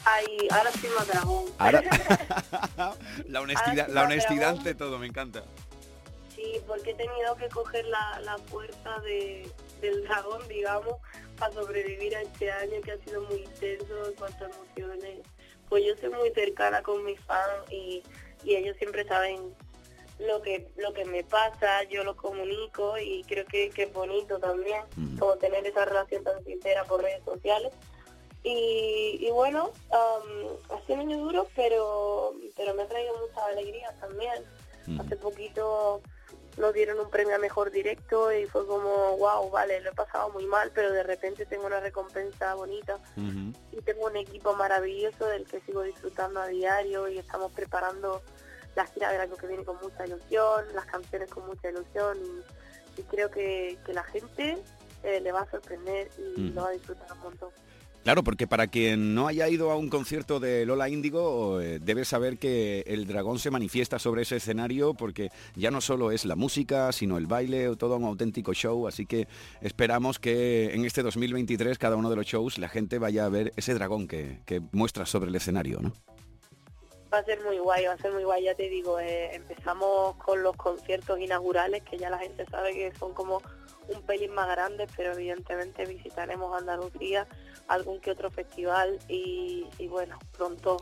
Ay, 0.05 0.47
ahora 0.51 0.71
sí 0.73 0.87
más 0.95 1.07
dragón. 1.07 1.45
Ahora, 1.57 1.81
la 3.27 3.41
honestidad, 3.41 3.87
Ahora 3.87 3.93
la 3.95 4.03
honestidad 4.03 4.49
ante 4.51 4.75
todo, 4.75 4.99
me 4.99 5.07
encanta. 5.07 5.43
Sí, 6.35 6.61
porque 6.67 6.91
he 6.91 6.93
tenido 6.93 7.35
que 7.35 7.49
coger 7.49 7.85
la, 7.85 8.19
la 8.25 8.37
fuerza 8.37 8.99
de, 8.99 9.49
del 9.81 10.03
dragón, 10.03 10.47
digamos, 10.49 10.97
para 11.39 11.51
sobrevivir 11.51 12.15
a 12.15 12.21
este 12.21 12.51
año 12.51 12.79
que 12.83 12.91
ha 12.91 12.97
sido 12.99 13.23
muy 13.23 13.37
intenso 13.37 14.09
en 14.09 14.13
cuanto 14.13 14.45
a 14.45 14.49
emociones. 14.49 15.21
Pues 15.67 15.83
yo 15.83 15.95
soy 15.99 16.11
muy 16.11 16.29
cercana 16.29 16.83
con 16.83 17.03
mis 17.03 17.19
fans 17.21 17.71
y, 17.71 18.03
y 18.43 18.53
ellos 18.53 18.77
siempre 18.77 19.03
saben 19.07 19.51
lo 20.19 20.41
que 20.41 20.67
lo 20.77 20.93
que 20.93 21.05
me 21.05 21.23
pasa, 21.23 21.83
yo 21.83 22.03
lo 22.03 22.15
comunico 22.15 22.97
y 22.97 23.23
creo 23.23 23.45
que, 23.45 23.69
que 23.69 23.83
es 23.83 23.93
bonito 23.93 24.39
también, 24.39 24.83
como 25.19 25.35
tener 25.37 25.65
esa 25.65 25.85
relación 25.85 26.23
tan 26.23 26.43
sincera 26.43 26.83
por 26.85 27.01
redes 27.01 27.23
sociales. 27.23 27.71
Y, 28.43 29.17
y 29.19 29.29
bueno, 29.31 29.71
am, 29.91 30.77
ha 30.77 30.81
sido 30.85 30.95
un 30.95 31.01
año 31.01 31.17
duro, 31.17 31.47
pero, 31.55 32.33
pero 32.55 32.73
me 32.73 32.83
ha 32.83 32.87
traído 32.87 33.13
muchas 33.19 33.43
alegrías 33.43 33.99
también. 33.99 34.43
Hace 34.99 35.17
poquito 35.17 36.01
nos 36.57 36.73
dieron 36.73 36.99
un 36.99 37.09
premio 37.09 37.35
a 37.35 37.39
mejor 37.39 37.71
directo 37.71 38.31
y 38.31 38.45
fue 38.47 38.65
como, 38.65 39.17
wow, 39.17 39.49
vale, 39.49 39.79
lo 39.81 39.91
he 39.91 39.93
pasado 39.93 40.29
muy 40.31 40.45
mal, 40.45 40.71
pero 40.73 40.91
de 40.91 41.03
repente 41.03 41.45
tengo 41.45 41.67
una 41.67 41.79
recompensa 41.79 42.55
bonita 42.55 42.99
y 43.71 43.81
tengo 43.81 44.07
un 44.07 44.17
equipo 44.17 44.55
maravilloso 44.55 45.25
del 45.27 45.45
que 45.45 45.61
sigo 45.61 45.83
disfrutando 45.83 46.41
a 46.41 46.47
diario 46.47 47.07
y 47.07 47.19
estamos 47.19 47.51
preparando 47.51 48.21
la 48.77 48.85
gira 48.85 49.11
del 49.11 49.21
año 49.21 49.35
que 49.35 49.47
viene 49.47 49.63
con 49.65 49.75
mucha 49.81 50.05
ilusión, 50.05 50.63
las 50.75 50.85
canciones 50.85 51.29
con 51.29 51.45
mucha 51.47 51.69
ilusión 51.69 52.15
y, 52.95 53.01
y 53.01 53.03
creo 53.03 53.29
que, 53.31 53.77
que 53.85 53.93
la 53.93 54.03
gente 54.03 54.57
eh, 55.03 55.19
le 55.19 55.31
va 55.31 55.41
a 55.41 55.49
sorprender 55.51 56.09
y 56.17 56.41
Ujú. 56.41 56.53
lo 56.53 56.61
va 56.61 56.69
a 56.69 56.71
disfrutar 56.73 57.11
un 57.13 57.19
montón. 57.19 57.49
Claro, 58.03 58.23
porque 58.23 58.47
para 58.47 58.67
quien 58.67 59.15
no 59.15 59.27
haya 59.27 59.49
ido 59.49 59.69
a 59.71 59.75
un 59.75 59.89
concierto 59.89 60.39
de 60.39 60.65
Lola 60.65 60.87
Índigo, 60.87 61.59
eh, 61.59 61.79
debe 61.79 62.05
saber 62.05 62.37
que 62.37 62.83
el 62.87 63.05
dragón 63.05 63.39
se 63.39 63.49
manifiesta 63.51 63.99
sobre 63.99 64.21
ese 64.21 64.37
escenario 64.37 64.93
porque 64.93 65.29
ya 65.55 65.71
no 65.71 65.81
solo 65.81 66.11
es 66.11 66.23
la 66.23 66.37
música, 66.37 66.91
sino 66.93 67.17
el 67.17 67.25
baile, 67.25 67.75
todo 67.75 67.97
un 67.97 68.05
auténtico 68.05 68.53
show. 68.53 68.87
Así 68.87 69.05
que 69.07 69.27
esperamos 69.59 70.19
que 70.19 70.73
en 70.73 70.85
este 70.85 71.01
2023, 71.01 71.77
cada 71.79 71.97
uno 71.97 72.09
de 72.09 72.15
los 72.15 72.25
shows, 72.27 72.59
la 72.59 72.69
gente 72.69 72.97
vaya 72.99 73.25
a 73.25 73.29
ver 73.29 73.51
ese 73.57 73.73
dragón 73.73 74.07
que, 74.07 74.39
que 74.45 74.61
muestra 74.71 75.05
sobre 75.05 75.29
el 75.29 75.35
escenario, 75.35 75.79
¿no? 75.81 75.91
Va 77.13 77.19
a 77.19 77.23
ser 77.23 77.41
muy 77.43 77.57
guay, 77.57 77.85
va 77.85 77.93
a 77.93 77.97
ser 77.97 78.11
muy 78.11 78.23
guay, 78.23 78.43
ya 78.43 78.55
te 78.55 78.67
digo, 78.69 78.99
eh, 78.99 79.33
empezamos 79.33 80.15
con 80.17 80.43
los 80.43 80.55
conciertos 80.57 81.19
inaugurales, 81.19 81.83
que 81.83 81.97
ya 81.97 82.09
la 82.09 82.17
gente 82.17 82.45
sabe 82.51 82.73
que 82.73 82.93
son 82.99 83.13
como 83.13 83.41
un 83.87 84.01
pelín 84.01 84.33
más 84.33 84.49
grande, 84.49 84.87
pero 84.95 85.13
evidentemente 85.13 85.85
visitaremos 85.85 86.53
Andalucía, 86.59 87.25
algún 87.69 88.01
que 88.01 88.11
otro 88.11 88.29
festival 88.29 88.99
y, 89.07 89.65
y 89.77 89.87
bueno, 89.87 90.19
pronto 90.35 90.77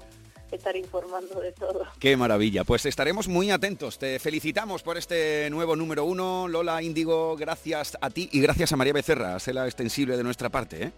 estar 0.52 0.76
informando 0.76 1.40
de 1.40 1.52
todo. 1.52 1.86
Qué 2.00 2.18
maravilla. 2.18 2.64
Pues 2.64 2.86
estaremos 2.86 3.28
muy 3.28 3.52
atentos. 3.52 4.00
Te 4.00 4.20
felicitamos 4.20 4.84
por 4.84 4.98
este 4.98 5.50
nuevo 5.50 5.76
número 5.76 6.06
uno. 6.06 6.48
Lola 6.48 6.82
Índigo, 6.82 7.36
gracias 7.36 7.98
a 8.02 8.10
ti 8.10 8.30
y 8.32 8.42
gracias 8.42 8.72
a 8.72 8.78
María 8.78 8.94
Becerra, 8.94 9.38
la 9.54 9.66
extensible 9.66 10.18
de 10.18 10.24
nuestra 10.24 10.50
parte. 10.50 10.84
¿eh? 10.86 10.92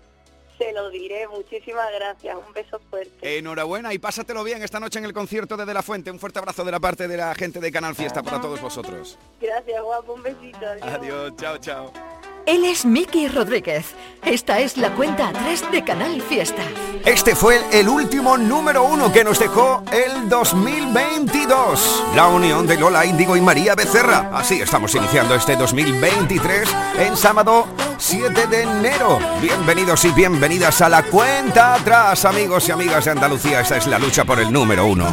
Se 0.58 0.72
lo 0.74 0.90
diré, 0.90 1.28
muchísimas 1.28 1.88
gracias, 1.94 2.36
un 2.36 2.54
beso 2.54 2.80
fuerte. 2.90 3.38
Enhorabuena 3.38 3.94
y 3.94 4.00
pásatelo 4.00 4.44
bien 4.44 4.64
esta 4.64 4.80
noche 4.80 4.98
en 5.00 5.06
el 5.06 5.14
concierto 5.14 5.56
de 5.56 5.66
De 5.66 5.74
La 5.74 5.84
Fuente. 5.84 6.10
Un 6.10 6.20
fuerte 6.20 6.40
abrazo 6.40 6.64
de 6.66 6.72
la 6.72 6.80
parte 6.80 7.08
de 7.08 7.18
la 7.18 7.36
gente 7.36 7.60
de 7.60 7.72
Canal 7.72 7.96
Fiesta 7.96 8.24
para 8.24 8.42
todos 8.42 8.60
vosotros. 8.60 9.20
Gracias, 9.40 9.82
guapo, 9.84 10.14
un 10.14 10.24
besito. 10.24 10.66
Adiós, 10.82 11.34
chao, 11.38 11.58
chao. 11.60 11.94
Él 12.48 12.64
es 12.64 12.86
Miki 12.86 13.28
Rodríguez. 13.28 13.88
Esta 14.24 14.60
es 14.60 14.78
la 14.78 14.92
cuenta 14.92 15.34
3 15.34 15.70
de 15.70 15.84
Canal 15.84 16.22
Fiesta. 16.22 16.64
Este 17.04 17.36
fue 17.36 17.60
el 17.74 17.90
último 17.90 18.38
número 18.38 18.86
uno 18.86 19.12
que 19.12 19.26
nos 19.26 19.38
dejó 19.38 19.84
el 19.92 20.30
2022. 20.30 22.04
La 22.16 22.28
unión 22.28 22.66
de 22.66 22.78
Lola 22.78 23.06
Índigo 23.06 23.36
y 23.36 23.42
María 23.42 23.76
Becerra. 23.76 24.32
Así 24.34 24.62
estamos 24.62 24.96
iniciando 24.96 25.36
este 25.36 25.58
2023 25.58 26.70
en 27.00 27.18
sábado 27.18 27.68
7 27.98 28.48
de 28.48 28.62
enero. 28.62 29.20
Bienvenidos 29.42 30.06
y 30.06 30.12
bienvenidas 30.12 30.80
a 30.80 30.88
la 30.88 31.04
cuenta 31.04 31.74
atrás, 31.74 32.24
amigos 32.24 32.70
y 32.70 32.72
amigas 32.72 33.04
de 33.04 33.12
Andalucía. 33.12 33.60
Esta 33.60 33.76
es 33.76 33.88
la 33.88 34.00
lucha 34.00 34.24
por 34.24 34.40
el 34.40 34.54
número 34.54 34.86
uno. 34.86 35.08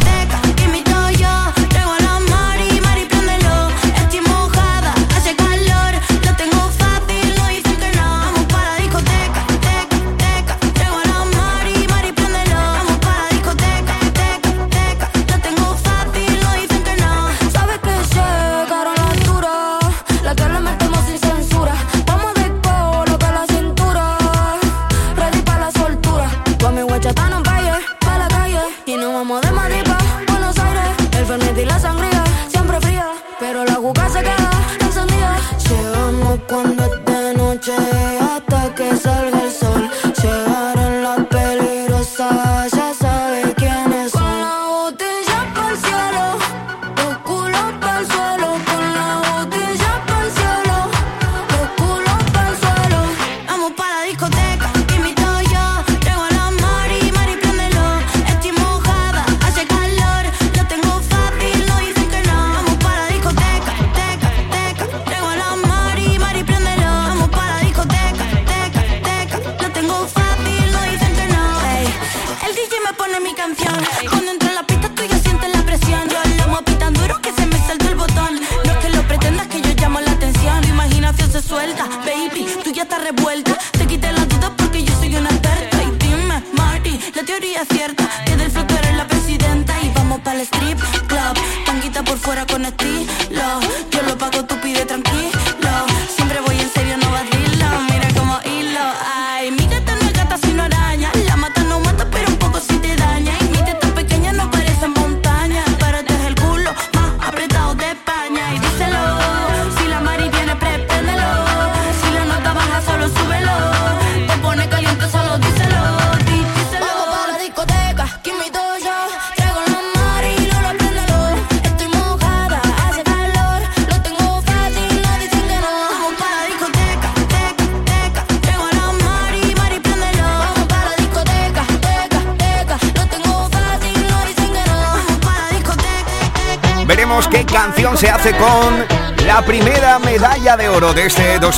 Se 39.04 39.33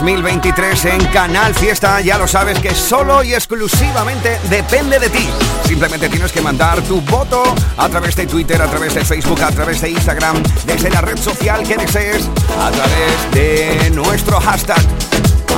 2023 0.01 0.85
en 0.85 1.05
Canal 1.07 1.55
Fiesta. 1.55 2.03
Ya 2.03 2.19
lo 2.19 2.29
sabes 2.29 2.59
que 2.59 2.75
solo 2.75 3.23
y 3.23 3.33
exclusivamente 3.33 4.39
depende 4.51 4.99
de 4.99 5.09
ti. 5.09 5.27
Simplemente 5.65 6.11
tienes 6.11 6.33
que 6.33 6.43
mandar 6.43 6.83
tu 6.83 7.01
voto 7.01 7.43
a 7.79 7.89
través 7.89 8.15
de 8.15 8.27
Twitter, 8.27 8.61
a 8.61 8.67
través 8.67 8.95
de 8.95 9.07
Facebook, 9.07 9.43
a 9.43 9.51
través 9.51 9.81
de 9.81 9.89
Instagram, 9.89 10.43
desde 10.67 10.91
la 10.91 11.01
red 11.01 11.17
social 11.17 11.67
que 11.67 11.79
desees, 11.79 12.29
a 12.61 12.71
través 12.71 13.31
de 13.33 13.91
nuestro 13.95 14.39
hashtag 14.39 14.85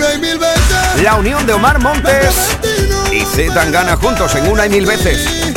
la 1.01 1.15
unión 1.15 1.45
de 1.45 1.53
Omar 1.53 1.79
Montes 1.79 2.57
y 3.11 3.21
Z 3.21 3.53
Tangana 3.53 3.95
juntos 3.95 4.35
en 4.35 4.51
una 4.51 4.65
y 4.65 4.69
mil 4.69 4.85
veces. 4.85 5.56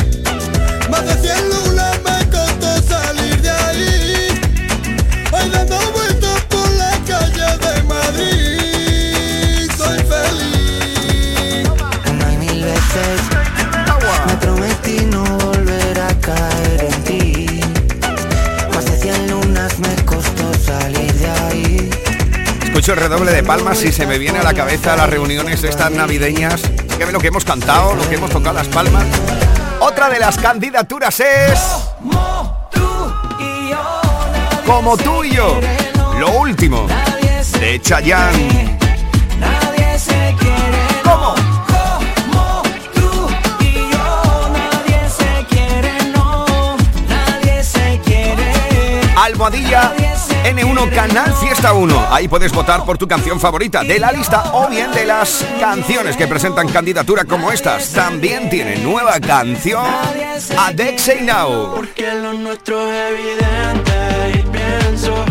Redoble 22.94 23.32
de 23.32 23.42
palmas 23.42 23.84
y 23.84 23.92
se 23.92 24.06
me 24.06 24.18
viene 24.18 24.38
a 24.40 24.42
la 24.42 24.54
cabeza 24.54 24.96
las 24.96 25.08
reuniones 25.08 25.62
estas 25.64 25.90
navideñas. 25.90 26.62
Que 26.98 27.04
ve 27.04 27.12
lo 27.12 27.18
que 27.18 27.28
hemos 27.28 27.44
cantado, 27.44 27.94
lo 27.94 28.08
que 28.08 28.16
hemos 28.16 28.30
tocado 28.30 28.54
las 28.54 28.68
palmas. 28.68 29.04
Otra 29.80 30.10
de 30.10 30.18
las 30.18 30.36
candidaturas 30.36 31.18
es. 31.20 31.58
Como 31.98 32.68
tú 32.70 33.12
y 33.38 33.70
yo. 33.70 34.00
Como 34.66 34.96
tú 34.96 35.24
y 35.24 35.30
yo. 35.32 35.58
Lo 36.18 36.30
último. 36.32 36.86
De 37.58 37.80
Chayanne. 37.80 38.78
Nadie 39.38 39.98
se 39.98 40.36
quiere. 40.38 40.80
Almohadilla 49.22 49.92
tú 50.42 50.50
y 50.50 50.62
yo. 50.62 50.70
Nadie 50.70 50.84
se 50.84 50.84
quiere, 50.84 50.84
no. 50.84 50.84
N1 50.84 50.94
Canal 50.94 51.34
Fiesta 51.34 51.72
1. 51.72 52.06
Ahí 52.10 52.28
puedes 52.28 52.52
votar 52.52 52.84
por 52.84 52.98
tu 52.98 53.06
canción 53.06 53.40
favorita 53.40 53.82
de 53.82 53.98
la 53.98 54.12
lista 54.12 54.50
o 54.52 54.68
bien 54.68 54.92
de 54.92 55.04
las 55.06 55.44
canciones 55.58 56.16
que 56.16 56.26
presentan 56.26 56.68
candidatura 56.68 57.24
como 57.24 57.52
estas. 57.52 57.92
También 57.92 58.50
tiene 58.50 58.76
nueva 58.78 59.20
canción 59.20 59.84
Adexei 60.56 61.22
Now. 61.22 61.82
Y 64.32 64.42
pienso 64.42 65.24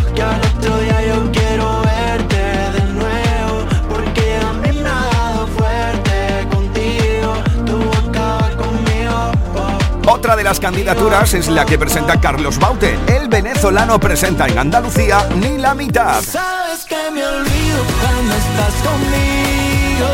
Otra 10.08 10.36
de 10.36 10.44
las 10.44 10.60
candidaturas 10.60 11.34
es 11.34 11.48
la 11.48 11.66
que 11.66 11.78
presenta 11.78 12.20
Carlos 12.20 12.58
Baute. 12.60 12.98
El 13.08 13.28
venezolano 13.28 14.00
presenta 14.00 14.48
en 14.48 14.58
Andalucía 14.58 15.28
ni 15.36 15.58
la 15.58 15.76
mitad. 15.76 16.22
Sabes 16.24 16.86
que 16.86 17.12
me 17.12 17.26
olvido 17.26 17.84
cuando 18.02 18.34
estás 18.36 18.74
conmigo. 18.84 20.08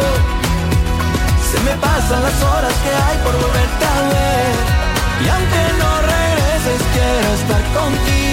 Se 1.52 1.60
me 1.62 1.72
pasan 1.78 2.24
las 2.24 2.44
horas 2.44 2.74
que 2.84 2.90
hay 2.90 3.18
por 3.24 3.34
volverte 3.34 3.86
a 3.86 4.02
ver. 4.10 4.56
Y 5.24 5.30
aunque 5.30 5.62
no 5.80 6.02
regreses, 6.02 6.82
quiero 6.94 7.34
estar 7.34 7.64
contigo. 7.74 8.25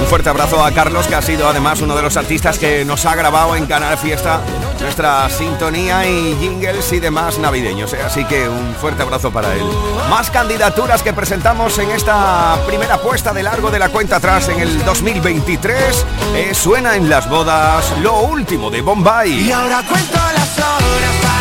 Un 0.00 0.06
fuerte 0.06 0.28
abrazo 0.28 0.64
a 0.64 0.70
Carlos, 0.72 1.06
que 1.06 1.14
ha 1.14 1.22
sido 1.22 1.48
además 1.48 1.80
uno 1.80 1.96
de 1.96 2.02
los 2.02 2.16
artistas 2.16 2.58
que 2.58 2.84
nos 2.84 3.04
ha 3.06 3.14
grabado 3.14 3.56
en 3.56 3.66
Canal 3.66 3.96
Fiesta 3.98 4.40
nuestra 4.84 5.28
sintonía 5.30 6.06
y 6.06 6.36
jingles 6.38 6.92
y 6.92 7.00
demás 7.00 7.38
navideños. 7.38 7.92
¿eh? 7.94 7.98
Así 8.04 8.24
que 8.24 8.48
un 8.48 8.74
fuerte 8.74 9.02
abrazo 9.02 9.30
para 9.30 9.54
él. 9.54 9.64
Más 10.10 10.30
candidaturas 10.30 11.02
que 11.02 11.12
presentamos 11.12 11.78
en 11.78 11.90
esta 11.90 12.58
primera 12.66 12.98
puesta 12.98 13.32
de 13.32 13.42
largo 13.42 13.70
de 13.70 13.78
la 13.78 13.88
cuenta 13.88 14.16
atrás 14.16 14.48
en 14.48 14.60
el 14.60 14.84
2023. 14.84 16.06
Eh, 16.34 16.54
suena 16.54 16.96
en 16.96 17.08
las 17.08 17.28
bodas 17.28 17.92
lo 18.02 18.20
último 18.20 18.70
de 18.70 18.82
Bombay. 18.82 19.48
Y 19.48 19.52
ahora 19.52 19.82
cuento 19.88 20.18
las 20.34 20.58
horas 20.58 21.33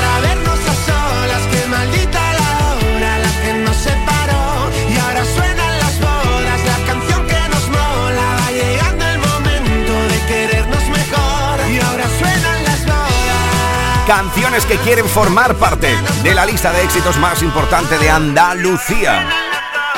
Canciones 14.16 14.64
que 14.68 14.78
quieren 14.78 15.10
formar 15.10 15.56
parte 15.56 15.88
de 16.22 16.36
la 16.36 16.46
lista 16.46 16.72
de 16.72 16.84
éxitos 16.84 17.18
más 17.18 17.42
importante 17.42 17.98
de 17.98 18.12
Andalucía. 18.12 19.28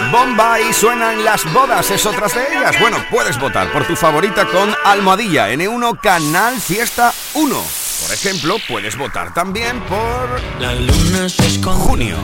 Bombay 0.10 0.72
suena 0.72 1.12
en 1.12 1.26
las 1.26 1.44
bodas, 1.52 1.92
es 1.92 2.06
otras 2.06 2.34
de 2.34 2.48
ellas. 2.48 2.80
Bueno, 2.80 2.96
puedes 3.12 3.38
votar 3.38 3.74
por 3.74 3.86
tu 3.86 3.94
favorita 3.98 4.46
con 4.46 4.74
Almohadilla 4.86 5.52
N1 5.52 6.00
Canal 6.00 6.62
Fiesta 6.62 7.14
1. 7.34 7.64
Por 8.04 8.14
ejemplo, 8.14 8.56
puedes 8.70 8.98
votar 8.98 9.34
también 9.34 9.82
por 9.82 10.40
La 10.62 10.74
luna 10.74 11.28
se 11.28 11.48
esconde. 11.48 11.84
Junio, 11.84 12.18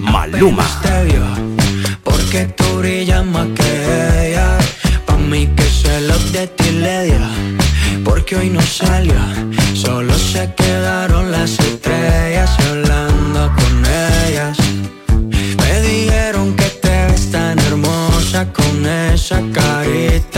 Maluma. 0.00 0.66
Porque 2.02 2.46
tú 2.46 2.78
brillas 2.78 3.26
más 3.26 3.48
que 3.48 4.28
ella 4.30 4.56
Pa' 5.04 5.18
mí 5.18 5.46
que 5.54 5.64
se 5.64 6.00
lo 6.00 6.18
de 6.18 6.46
ti 6.46 6.70
le 6.70 7.04
dio 7.04 7.18
Porque 8.04 8.36
hoy 8.36 8.48
no 8.48 8.62
salió 8.62 9.14
Solo 9.74 10.14
se 10.14 10.54
quedaron 10.54 11.15
las 11.30 11.58
estrellas 11.58 12.50
y 12.58 12.62
Hablando 12.68 13.52
con 13.56 13.84
ellas. 14.28 14.58
Me 15.58 15.80
dijeron 15.80 16.54
que 16.54 16.64
te 16.64 17.06
ves 17.06 17.30
tan 17.30 17.58
hermosa 17.58 18.52
Con 18.52 18.86
esa 18.86 19.40
carita 19.52 20.35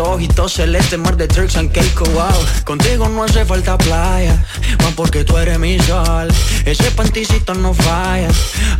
me 0.00 0.08
deleito. 0.08 0.10
Ojitos 0.10 0.52
celeste, 0.52 0.96
mar 0.96 1.16
de 1.16 1.26
tricks 1.26 1.56
and 1.56 1.70
cake, 1.72 2.00
wow. 2.14 2.28
Contigo 2.64 3.08
no 3.08 3.24
hace 3.24 3.44
falta 3.44 3.76
playa, 3.78 4.44
más 4.82 4.94
porque 4.94 5.24
tú 5.24 5.36
eres 5.38 5.58
mi 5.58 5.78
sol. 5.80 6.28
Ese 6.64 6.90
panticito 6.92 7.54
no 7.54 7.74
falla, 7.74 8.28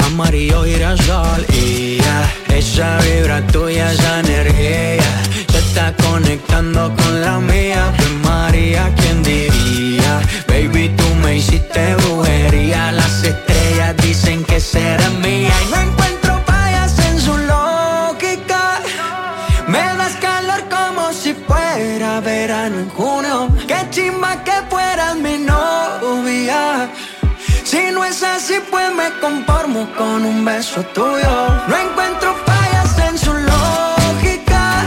amarillo 0.07 0.65
girasol. 0.65 1.45
Y 1.53 1.99
ya, 1.99 2.57
esa 2.57 2.99
vibra 2.99 3.47
tuya, 3.49 3.93
esa 3.93 4.21
energía, 4.21 5.03
se 5.51 5.59
está 5.59 5.95
conectando 5.97 6.95
con 6.97 7.21
la 7.21 7.39
mía. 7.39 7.93
Pues 7.97 8.11
María, 8.25 8.93
¿quién 8.97 9.23
diría? 9.23 10.21
Baby, 10.49 10.91
tú 10.97 11.15
me 11.23 11.37
hiciste 11.37 11.95
brujería. 11.97 12.93
Las 12.93 13.25
estrellas 13.25 13.97
dicen 13.99 14.45
que 14.45 14.61
será 14.61 15.00
así, 28.37 28.55
pues 28.71 28.93
me 28.95 29.11
conformo 29.21 29.89
con 29.97 30.25
un 30.25 30.45
beso 30.45 30.83
tuyo. 30.95 31.31
No 31.69 31.77
encuentro 31.77 32.35
fallas 32.47 32.99
en 32.99 33.19
su 33.19 33.33
lógica. 33.33 34.83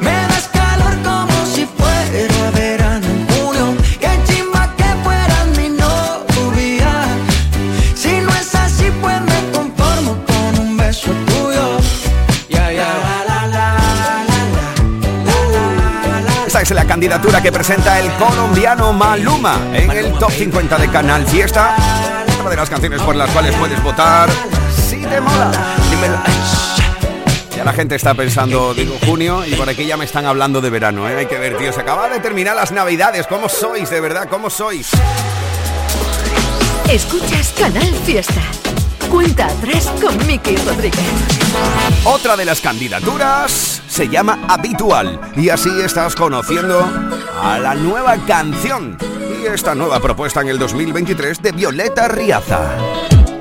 Me 0.00 0.12
das 0.28 0.48
calor 0.52 0.94
como 1.02 1.46
si 1.54 1.66
fuera 1.66 2.50
verano 2.54 3.06
en 3.06 3.26
junio. 3.28 3.76
Qué 4.00 4.10
chimba 4.26 4.74
que 4.76 4.88
fueras 5.04 5.46
mi 5.56 5.68
novia. 5.70 6.92
Si 7.94 8.20
no 8.20 8.30
es 8.30 8.54
así, 8.54 8.90
pues 9.00 9.20
me 9.20 9.52
conformo 9.52 10.16
con 10.26 10.58
un 10.64 10.76
beso 10.76 11.10
tuyo. 11.26 11.78
Ya, 12.48 12.72
ya. 12.72 12.88
Esta 16.46 16.60
es 16.62 16.70
la 16.72 16.84
candidatura 16.84 17.42
que 17.42 17.50
presenta 17.50 17.98
el 17.98 18.10
colombiano 18.12 18.92
Maluma 18.92 19.58
en 19.72 19.90
el 19.90 20.12
top 20.18 20.30
50 20.30 20.78
de 20.78 20.88
Canal 20.88 21.26
Fiesta. 21.26 22.11
Una 22.42 22.50
de 22.50 22.56
las 22.56 22.68
canciones 22.70 23.00
por 23.02 23.14
las 23.14 23.30
cuales 23.30 23.54
puedes 23.54 23.80
votar 23.84 24.28
si 24.74 24.96
te 24.96 25.20
mola. 25.20 25.76
Dímelo, 25.90 26.18
Ya 27.56 27.62
la 27.62 27.72
gente 27.72 27.94
está 27.94 28.14
pensando, 28.14 28.74
digo 28.74 28.98
junio, 29.06 29.46
y 29.46 29.54
por 29.54 29.68
aquí 29.68 29.86
ya 29.86 29.96
me 29.96 30.04
están 30.04 30.26
hablando 30.26 30.60
de 30.60 30.68
verano, 30.68 31.08
¿eh? 31.08 31.18
Hay 31.18 31.26
que 31.26 31.38
ver, 31.38 31.56
tío, 31.56 31.72
se 31.72 31.82
acaba 31.82 32.08
de 32.08 32.18
terminar 32.18 32.56
las 32.56 32.72
navidades. 32.72 33.28
¿Cómo 33.28 33.48
sois, 33.48 33.88
de 33.90 34.00
verdad? 34.00 34.26
¿Cómo 34.28 34.50
sois? 34.50 34.90
Escuchas 36.90 37.54
Canal 37.56 37.94
Fiesta. 38.04 38.42
Cuenta 39.08 39.46
atrás 39.46 39.92
con 40.00 40.26
Miki 40.26 40.56
Rodríguez. 40.56 40.98
Otra 42.04 42.36
de 42.36 42.44
las 42.44 42.60
candidaturas 42.60 43.82
se 43.86 44.08
llama 44.08 44.40
Habitual 44.48 45.20
y 45.36 45.48
así 45.48 45.70
estás 45.80 46.16
conociendo 46.16 46.90
a 47.40 47.60
la 47.60 47.76
nueva 47.76 48.16
canción 48.26 48.98
y 49.42 49.46
esta 49.46 49.74
nueva 49.74 49.98
propuesta 49.98 50.40
en 50.40 50.48
el 50.48 50.58
2023 50.58 51.42
de 51.42 51.52
Violeta 51.52 52.06
Riaza. 52.06 52.76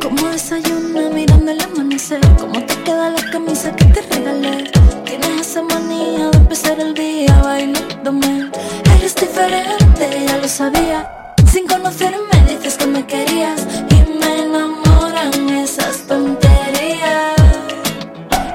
Como 0.01 0.29
desayuna 0.29 1.09
mirando 1.13 1.51
el 1.51 1.61
amanecer 1.61 2.19
Cómo 2.39 2.65
te 2.65 2.75
queda 2.83 3.09
la 3.11 3.31
camisa 3.31 3.75
que 3.75 3.85
te 3.85 4.01
regalé. 4.01 4.71
Tienes 5.05 5.41
esa 5.41 5.61
manía 5.61 6.29
de 6.29 6.37
empezar 6.37 6.79
el 6.79 6.93
día 6.93 7.39
bailándome. 7.43 8.49
Eres 8.97 9.15
diferente, 9.15 10.25
ya 10.27 10.37
lo 10.37 10.47
sabía. 10.47 11.35
Sin 11.51 11.67
conocerme 11.67 12.45
dices 12.47 12.77
que 12.77 12.87
me 12.87 13.05
querías 13.05 13.67
Y 13.89 14.19
me 14.19 14.43
enamoran 14.45 15.49
esas 15.49 16.07
tonterías. 16.07 17.35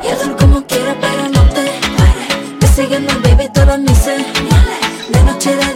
Y 0.03 0.09
hazlo 0.09 0.37
como 0.37 0.67
quiera 0.67 0.97
pero 1.01 1.29
no 1.29 1.43
te 1.51 1.65
pares 1.97 2.59
Te 2.61 2.67
siguen 2.69 3.07
baby 3.23 3.49
todas 3.53 3.79
mis 3.79 3.99
señales 3.99 4.81
De 5.11 5.23
noche 5.23 5.53
y 5.53 5.67
de 5.67 5.76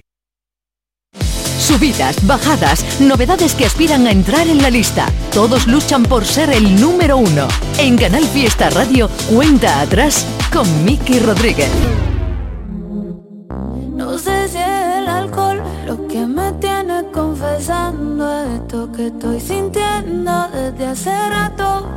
Subidas, 1.71 2.17
bajadas, 2.27 2.99
novedades 2.99 3.55
que 3.55 3.65
aspiran 3.65 4.05
a 4.05 4.11
entrar 4.11 4.45
en 4.45 4.61
la 4.61 4.69
lista. 4.69 5.05
Todos 5.33 5.67
luchan 5.67 6.03
por 6.03 6.25
ser 6.25 6.49
el 6.49 6.81
número 6.81 7.15
uno. 7.15 7.47
En 7.77 7.95
Canal 7.95 8.25
Fiesta 8.25 8.69
Radio, 8.71 9.09
cuenta 9.33 9.79
atrás 9.79 10.27
con 10.51 10.67
Miki 10.83 11.19
Rodríguez. 11.19 11.69
No 13.95 14.17
sé 14.17 14.49
si 14.49 14.57
el 14.57 15.07
alcohol 15.07 15.63
lo 15.85 16.07
que 16.09 16.25
me 16.25 16.51
tiene 16.59 17.05
confesando 17.13 18.43
esto 18.53 18.91
que 18.91 19.07
estoy 19.07 19.39
sintiendo 19.39 20.49
desde 20.49 20.87
hace 20.87 21.29
rato. 21.29 21.87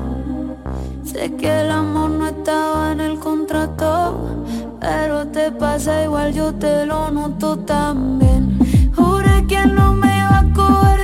Sé 1.04 1.32
que 1.36 1.60
el 1.60 1.70
amor 1.70 2.10
no 2.10 2.26
estaba 2.26 2.92
en 2.92 3.00
el 3.00 3.18
contrato, 3.18 4.44
pero 4.80 5.26
te 5.28 5.52
pasa 5.52 6.02
igual, 6.04 6.32
yo 6.32 6.54
te 6.54 6.86
lo 6.86 7.10
noto 7.10 7.58
también. 7.58 8.58
Juré 8.96 9.46
que 9.46 9.66
no 9.66 9.92
me 9.92 10.06
iba 10.06 10.38
a 10.38 10.52
coger 10.54 11.03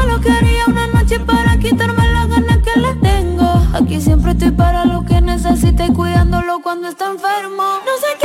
solo 0.00 0.20
quería 0.20 0.64
una 0.66 0.86
noche 0.88 1.20
para 1.20 1.58
quitarme 1.58 2.10
las 2.10 2.28
ganas 2.28 2.58
que 2.58 2.80
le 2.80 2.94
tengo. 2.94 3.48
Aquí 3.74 4.00
siempre 4.00 4.32
estoy 4.32 4.50
para 4.50 4.84
lo 4.84 5.04
que 5.04 5.20
necesite 5.20 5.92
cuidándolo 5.92 6.60
cuando 6.62 6.88
está 6.88 7.10
enfermo. 7.10 7.62
No 7.84 7.94
sé 8.02 8.19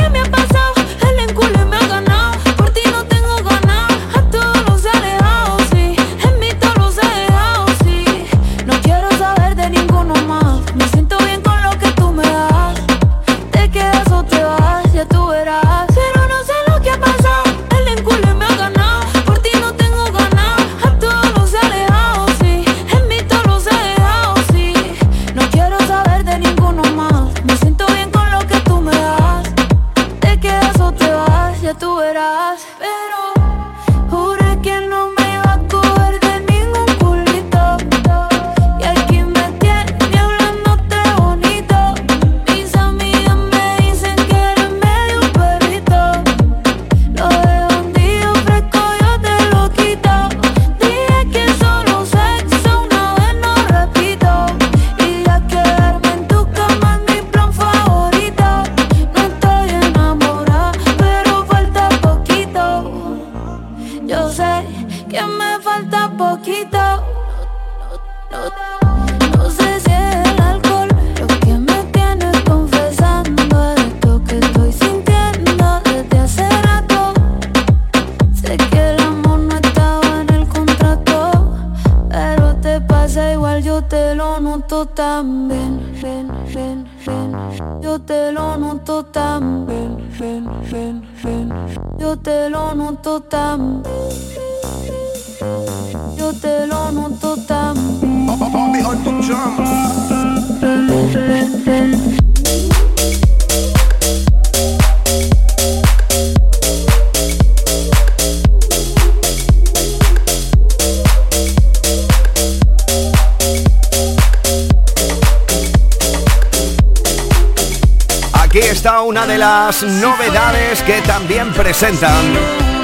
las 119.57 119.83
novedades 119.83 120.83
que 120.83 121.01
también 121.03 121.53
presentan 121.53 122.25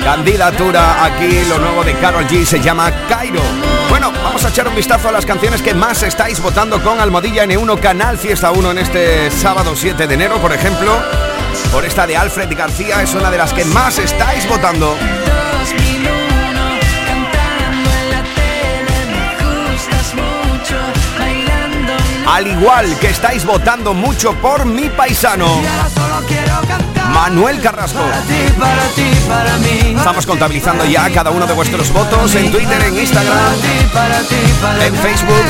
candidatura 0.06 1.04
aquí, 1.04 1.44
lo 1.50 1.60
nuevo 1.60 1.84
de 1.84 1.94
Carol 1.96 2.26
G 2.26 2.46
se 2.46 2.62
llama 2.62 2.90
Cairo. 3.10 3.42
Bueno, 3.90 4.10
vamos 4.24 4.46
a 4.46 4.50
echar 4.50 4.70
un 4.70 4.76
vistazo 4.76 5.10
a 5.10 5.12
las 5.12 5.26
canciones 5.26 5.62
que 5.62 5.74
más 5.74 6.02
estáis 6.02 6.40
votando 6.40 6.82
con 6.82 7.02
Almohadilla 7.02 7.44
N1 7.44 7.78
Canal 7.82 8.18
Fiesta 8.18 8.52
1 8.52 8.72
en 8.72 8.78
este 8.78 9.30
sábado 9.32 9.76
7 9.76 10.08
de 10.08 10.14
enero, 10.14 10.38
por 10.38 10.54
ejemplo. 10.54 10.98
Por 11.74 11.84
esta 11.84 12.08
de 12.08 12.16
Alfred 12.16 12.56
García 12.58 13.02
es 13.02 13.14
una 13.16 13.30
de 13.30 13.38
las 13.38 13.52
que 13.52 13.66
más 13.66 14.00
estáis 14.00 14.48
votando. 14.48 14.96
Al 22.32 22.48
igual 22.48 22.98
que 22.98 23.10
estáis 23.10 23.44
votando 23.44 23.94
mucho 23.94 24.34
por 24.36 24.64
mi 24.66 24.90
paisano. 24.90 25.62
Manuel 27.10 27.60
Carrasco. 27.60 28.00
Para 28.00 28.22
ti, 28.22 29.04
para 29.28 29.58
mí. 29.58 29.96
Estamos 29.98 30.26
contabilizando 30.26 30.86
ya 30.86 31.10
cada 31.10 31.30
uno 31.32 31.46
de 31.46 31.52
vuestros 31.52 31.92
votos 31.92 32.34
en 32.36 32.50
Twitter, 32.50 32.82
en 32.84 32.98
Instagram, 32.98 33.38
en 34.80 34.96
Facebook. 34.96 35.44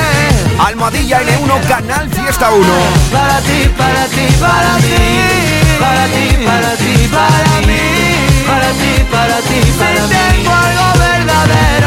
Almohadilla 0.58 1.22
N1, 1.22 1.67
Canal 1.67 2.10
Fiesta 2.10 2.50
1. 2.50 2.67
Para 3.12 3.39
ti, 3.41 3.72
para 3.78 4.06
ti, 4.08 4.28
para 4.39 4.78
ti. 4.78 5.41
Para 5.80 6.06
ti, 6.08 6.46
para 6.46 6.76
ti, 6.78 7.10
para 7.12 7.67
mí. 7.67 8.02
Para 8.48 8.72
ti, 8.72 9.06
para 9.12 9.38
ti, 9.38 9.72
para 9.78 10.08
mí. 10.08 10.15
tengo 10.34 10.52
algo 10.52 11.00
verdadero. 11.00 11.81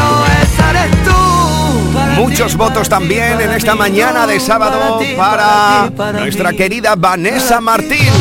Muchos 2.15 2.55
votos 2.55 2.89
también 2.89 3.39
en 3.41 3.51
esta 3.51 3.75
mañana 3.75 4.25
de 4.25 4.39
sábado 4.39 4.99
para 5.17 5.89
nuestra 6.13 6.53
querida 6.53 6.95
Vanessa 6.95 7.61
Martín. 7.61 8.11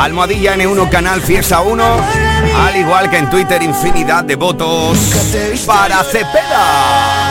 Almohadilla 0.00 0.56
N1 0.56 0.88
Canal 0.88 1.20
Fiesta 1.20 1.60
1. 1.60 1.84
Al 2.56 2.76
igual 2.76 3.10
que 3.10 3.18
en 3.18 3.30
Twitter, 3.30 3.62
infinidad 3.62 4.24
de 4.24 4.34
votos 4.34 4.98
para 5.66 6.02
Cepeda. 6.02 7.29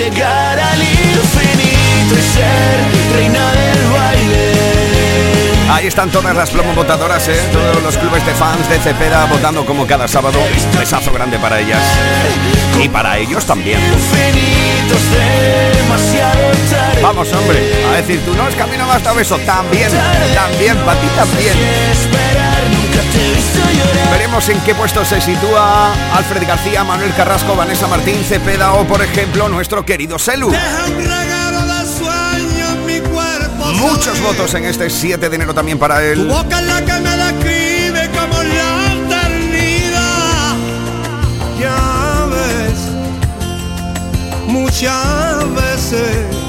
Llegar 0.00 0.58
al 0.58 0.80
infinito 0.80 2.14
y 2.18 2.22
ser 2.22 3.14
reina 3.14 3.52
del 3.52 3.90
baile. 3.92 4.52
Ahí 5.70 5.88
están 5.88 6.08
todas 6.10 6.34
las 6.34 6.48
plomo 6.48 6.72
votadoras, 6.72 7.28
¿eh? 7.28 7.38
todos 7.52 7.82
los 7.82 7.98
clubes 7.98 8.24
de 8.24 8.32
fans 8.32 8.66
de 8.70 8.78
Cepeda 8.78 9.26
votando 9.26 9.66
como 9.66 9.86
cada 9.86 10.08
sábado. 10.08 10.38
Besazo 10.78 11.12
grande 11.12 11.38
para 11.38 11.60
ellas. 11.60 11.82
Y 12.82 12.88
para 12.88 13.18
ellos 13.18 13.44
también. 13.44 13.78
Vamos, 17.02 17.30
hombre, 17.34 17.60
a 17.86 17.96
decir, 17.98 18.24
tú 18.24 18.34
no 18.34 18.48
es 18.48 18.54
camino 18.54 18.86
basta 18.86 19.12
beso. 19.12 19.36
También, 19.40 19.90
también, 20.34 20.78
para 20.78 20.98
ti 20.98 21.08
también. 21.14 22.69
Veremos 24.30 24.48
en 24.48 24.60
qué 24.60 24.76
puesto 24.76 25.04
se 25.04 25.20
sitúa 25.20 25.92
Alfred 26.14 26.46
García, 26.46 26.84
Manuel 26.84 27.12
Carrasco, 27.16 27.56
Vanessa 27.56 27.88
Martín, 27.88 28.22
Cepeda 28.22 28.74
o, 28.74 28.84
por 28.84 29.02
ejemplo, 29.02 29.48
nuestro 29.48 29.84
querido 29.84 30.20
cuerpo. 33.00 33.64
Muchos 33.72 34.20
votos 34.20 34.54
en 34.54 34.66
este 34.66 34.88
7 34.88 35.28
de 35.28 35.34
enero 35.34 35.52
también 35.52 35.80
para 35.80 35.96
Tu 35.96 36.02
él. 36.02 36.28
boca 36.28 36.60
es 36.60 36.64
la 36.64 36.80
que 36.80 36.92
me 37.00 37.16
describe 37.16 38.08
como 38.10 38.40
la 38.40 38.92
eternidad. 39.16 40.54
Ya 41.58 42.26
ves, 42.30 42.78
muchas 44.46 45.54
veces 45.56 46.39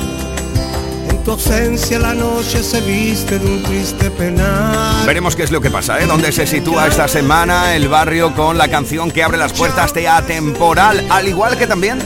tu 1.23 1.31
ausencia 1.31 1.99
la 1.99 2.13
noche 2.13 2.63
se 2.63 2.81
viste 2.81 3.37
de 3.39 3.45
un 3.45 3.63
triste 3.63 4.09
penal. 4.11 5.05
Veremos 5.05 5.35
qué 5.35 5.43
es 5.43 5.51
lo 5.51 5.61
que 5.61 5.69
pasa, 5.69 5.99
¿eh? 5.99 6.05
Dónde 6.07 6.31
se 6.31 6.47
sitúa 6.47 6.87
esta 6.87 7.07
semana 7.07 7.75
el 7.75 7.87
barrio 7.87 8.33
con 8.35 8.57
la 8.57 8.67
canción 8.67 9.11
que 9.11 9.23
abre 9.23 9.37
las 9.37 9.53
puertas 9.53 9.93
de 9.93 10.07
Atemporal, 10.07 11.05
al 11.09 11.27
igual 11.27 11.57
que 11.57 11.67
también 11.67 11.99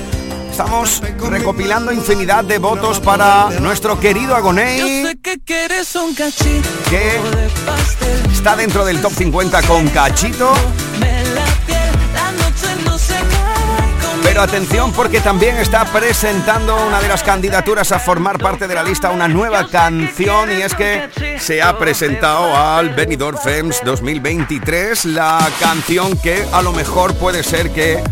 estamos 0.52 1.02
recopilando 1.20 1.92
infinidad 1.92 2.44
de 2.44 2.58
votos 2.60 3.00
para 3.00 3.50
nuestro 3.62 4.00
querido 4.00 4.36
Agoney, 4.36 5.04
Sé 5.06 5.18
que 5.22 5.40
quieres 5.40 5.96
un 5.96 6.14
cachito 6.14 6.70
que 6.90 6.98
de 6.98 7.50
pastel. 7.66 8.32
está 8.32 8.56
dentro 8.56 8.86
del 8.86 9.02
top 9.02 9.14
50 9.14 9.62
con 9.64 9.88
Cachito. 9.90 10.54
Pero 14.36 14.44
atención 14.44 14.92
porque 14.92 15.22
también 15.22 15.56
está 15.56 15.86
presentando 15.86 16.76
una 16.86 17.00
de 17.00 17.08
las 17.08 17.24
candidaturas 17.24 17.94
a 17.94 18.00
formar 18.00 18.38
parte 18.38 18.68
de 18.68 18.76
la 18.76 18.84
lista 18.84 19.12
una 19.12 19.30
nueva 19.30 19.70
canción 19.70 20.52
y 20.52 20.62
es 20.62 20.76
que 20.76 21.38
se 21.40 21.62
ha 21.62 21.80
presentado 21.80 22.54
al 22.54 22.90
Benidorm 22.90 23.38
Fems 23.38 23.82
2023 23.86 25.06
la 25.06 25.40
canción 25.62 26.18
que 26.18 26.46
a 26.52 26.62
lo 26.62 26.74
mejor 26.74 27.16
puede 27.16 27.44
ser 27.44 27.72
que 27.72 28.04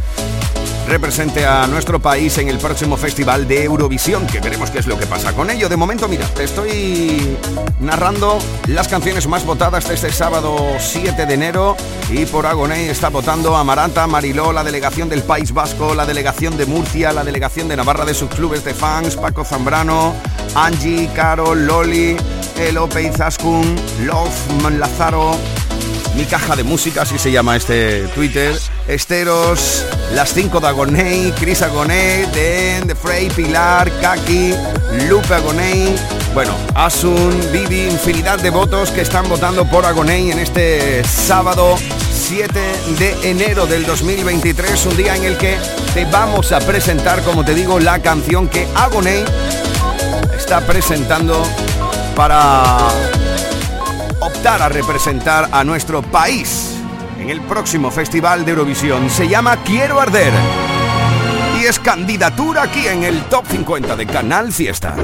represente 0.87 1.45
a 1.45 1.67
nuestro 1.67 1.99
país 1.99 2.37
en 2.37 2.49
el 2.49 2.57
próximo 2.57 2.97
festival 2.97 3.47
de 3.47 3.63
Eurovisión, 3.63 4.27
que 4.27 4.39
veremos 4.39 4.69
qué 4.69 4.79
es 4.79 4.87
lo 4.87 4.97
que 4.97 5.05
pasa 5.05 5.33
con 5.33 5.49
ello. 5.49 5.69
De 5.69 5.77
momento, 5.77 6.07
mira, 6.07 6.29
estoy 6.39 7.37
narrando 7.79 8.39
las 8.67 8.87
canciones 8.87 9.27
más 9.27 9.45
votadas 9.45 9.87
de 9.87 9.95
este 9.95 10.11
sábado 10.11 10.57
7 10.79 11.25
de 11.25 11.33
enero 11.33 11.75
y 12.09 12.25
por 12.25 12.45
Agoney 12.45 12.89
está 12.89 13.09
votando 13.09 13.55
Amaranta, 13.55 14.07
Mariló, 14.07 14.51
la 14.51 14.63
delegación 14.63 15.09
del 15.09 15.23
País 15.23 15.53
Vasco, 15.53 15.95
la 15.95 16.05
delegación 16.05 16.57
de 16.57 16.65
Murcia, 16.65 17.11
la 17.13 17.23
delegación 17.23 17.67
de 17.67 17.77
Navarra 17.77 18.05
de 18.05 18.13
sus 18.13 18.29
clubes 18.29 18.63
de 18.63 18.73
fans, 18.73 19.15
Paco 19.15 19.43
Zambrano, 19.45 20.13
Angie, 20.55 21.09
Carol, 21.15 21.65
Loli, 21.65 22.15
Elope 22.57 23.03
Izaskun, 23.03 23.75
Love, 24.05 24.77
Lazaro, 24.77 25.35
mi 26.15 26.25
caja 26.25 26.55
de 26.55 26.63
música, 26.63 27.03
así 27.03 27.17
se 27.17 27.31
llama 27.31 27.55
este 27.55 28.07
Twitter. 28.09 28.57
Esteros, 28.87 29.85
Las 30.13 30.33
5 30.33 30.59
de 30.59 30.67
Agoney, 30.67 31.33
Chris 31.39 31.61
Agoney, 31.61 32.25
Den, 32.33 32.87
The 32.87 32.95
Frey, 32.95 33.29
Pilar, 33.29 33.91
Kaki, 34.01 34.53
Lupe 35.07 35.33
Agoney. 35.33 35.95
Bueno, 36.33 36.53
Asun, 36.75 37.39
Vivi, 37.51 37.85
infinidad 37.85 38.39
de 38.39 38.49
votos 38.49 38.91
que 38.91 39.01
están 39.01 39.27
votando 39.29 39.65
por 39.65 39.85
Agoney 39.85 40.31
en 40.31 40.39
este 40.39 41.03
sábado 41.03 41.77
7 42.11 42.59
de 42.99 43.29
enero 43.29 43.65
del 43.65 43.85
2023, 43.85 44.85
un 44.87 44.97
día 44.97 45.15
en 45.15 45.23
el 45.23 45.37
que 45.37 45.57
te 45.93 46.05
vamos 46.05 46.51
a 46.51 46.59
presentar, 46.59 47.21
como 47.23 47.43
te 47.45 47.53
digo, 47.53 47.79
la 47.79 48.01
canción 48.01 48.47
que 48.47 48.67
Agoney 48.75 49.23
está 50.37 50.61
presentando 50.61 51.43
para 52.15 52.89
optar 54.19 54.61
a 54.61 54.69
representar 54.69 55.49
a 55.51 55.63
nuestro 55.63 56.01
país 56.01 56.75
en 57.19 57.29
el 57.29 57.41
próximo 57.41 57.91
Festival 57.91 58.45
de 58.45 58.51
Eurovisión. 58.51 59.09
Se 59.09 59.27
llama 59.27 59.57
Quiero 59.63 59.99
Arder 59.99 60.33
y 61.59 61.65
es 61.65 61.79
candidatura 61.79 62.63
aquí 62.63 62.87
en 62.87 63.03
el 63.03 63.23
Top 63.25 63.45
50 63.47 63.95
de 63.95 64.05
Canal 64.05 64.51
Fiesta. 64.51 64.95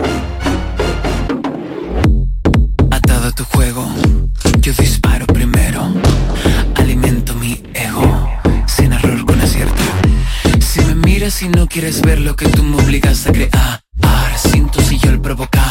Atado 2.92 3.28
a 3.28 3.32
tu 3.32 3.46
juego, 3.46 3.88
yo 4.60 4.74
disparo 4.74 5.26
primero. 5.28 5.94
Alimento 6.76 7.34
mi 7.36 7.62
ego, 7.74 8.30
sin 8.68 8.94
error 8.94 9.26
con 9.26 9.40
acierto. 9.42 9.84
Si 10.60 10.82
me 10.82 10.96
miras 10.96 11.42
y 11.42 11.50
no 11.50 11.68
quieres 11.68 12.02
ver 12.02 12.20
lo 12.20 12.36
que 12.36 12.48
tú 12.48 12.64
me 12.64 12.82
obligas 12.82 13.28
a 13.28 13.32
crear, 13.32 13.82
siento 14.36 14.82
si 14.82 14.98
yo 14.98 15.12
el 15.12 15.22
provocar, 15.22 15.69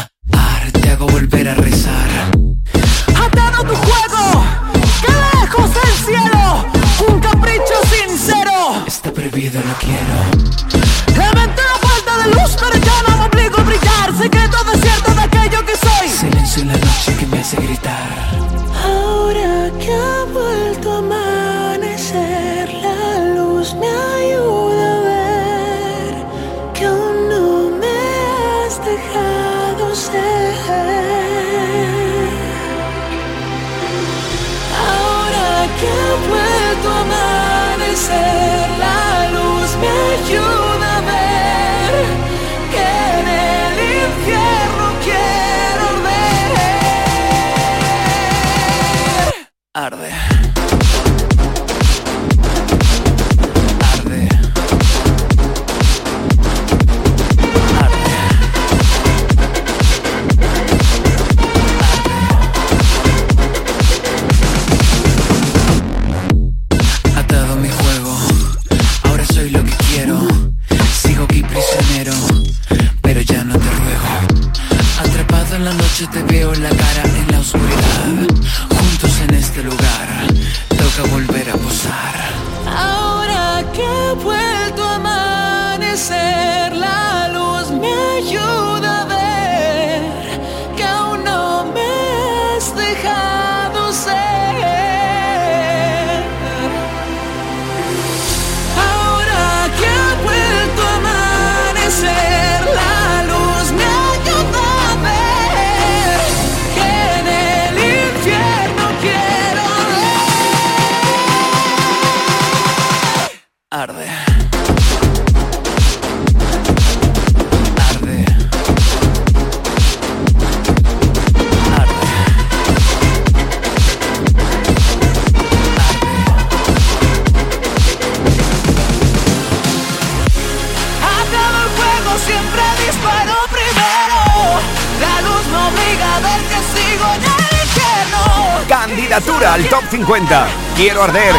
Candidatura 139.89 140.29
al 140.29 140.47
Top 140.47 140.47
50. 140.47 140.47
Quiero 140.75 141.03
arder. 141.03 141.35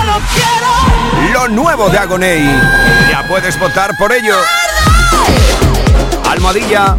Lo 1.32 1.48
nuevo 1.48 1.88
de 1.88 1.98
Agoney. 1.98 2.42
Ya 3.10 3.26
puedes 3.28 3.58
votar 3.58 3.96
por 3.96 4.12
ello. 4.12 4.34
Almohadilla 6.28 6.96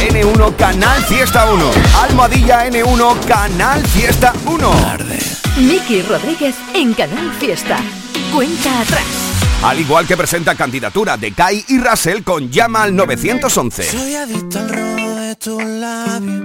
N1 0.00 0.56
Canal 0.56 1.02
Fiesta 1.04 1.50
1. 1.50 1.70
Almohadilla 2.02 2.66
N1 2.66 3.26
Canal 3.26 3.86
Fiesta 3.86 4.32
1. 4.46 4.70
Miki 5.58 6.02
Rodríguez 6.02 6.54
en 6.74 6.94
Canal 6.94 7.32
Fiesta. 7.38 7.78
Cuenta 8.34 8.80
atrás. 8.80 9.04
Al 9.62 9.80
igual 9.80 10.06
que 10.06 10.16
presenta 10.16 10.54
candidatura 10.54 11.16
de 11.16 11.32
Kai 11.32 11.64
y 11.68 11.78
Russell 11.78 12.22
con 12.22 12.50
Llama 12.50 12.84
al 12.84 12.94
911. 12.94 13.82
Soy 13.90 14.14
adicto 14.14 14.58
al 14.60 14.68
rojo 14.68 15.14
de 15.16 15.34
tus 15.34 15.64
labios 15.64 16.42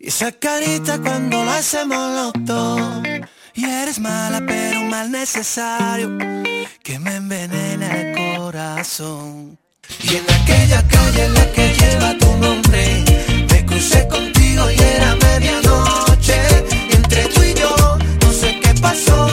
Y 0.00 0.08
esa 0.08 0.32
carita 0.32 0.98
cuando 0.98 1.44
lo 1.44 1.50
hacemos 1.50 2.32
los 2.34 2.46
dos 2.46 3.07
Y 3.58 3.64
eres 3.64 3.98
mala 3.98 4.40
pero 4.46 4.84
mal 4.84 5.10
necesario 5.10 6.16
Que 6.80 7.00
me 7.00 7.16
envenena 7.16 7.88
el 7.92 8.16
corazón. 8.16 9.58
Y 10.00 10.14
en 10.14 10.24
aquella 10.30 10.86
calle 10.86 11.24
en 11.24 11.34
la 11.34 11.50
que 11.50 11.74
lleva 11.74 12.16
tu 12.18 12.36
nombre 12.36 13.04
Me 13.50 13.66
crucé 13.66 14.06
contigo 14.06 14.70
y 14.70 14.78
era 14.78 15.16
medianoche. 15.16 16.40
Entre 16.92 17.24
tú 17.34 17.42
y 17.42 17.54
yo 17.54 17.98
no 18.20 18.32
sé 18.32 18.60
qué 18.62 18.72
pasó 18.80 19.27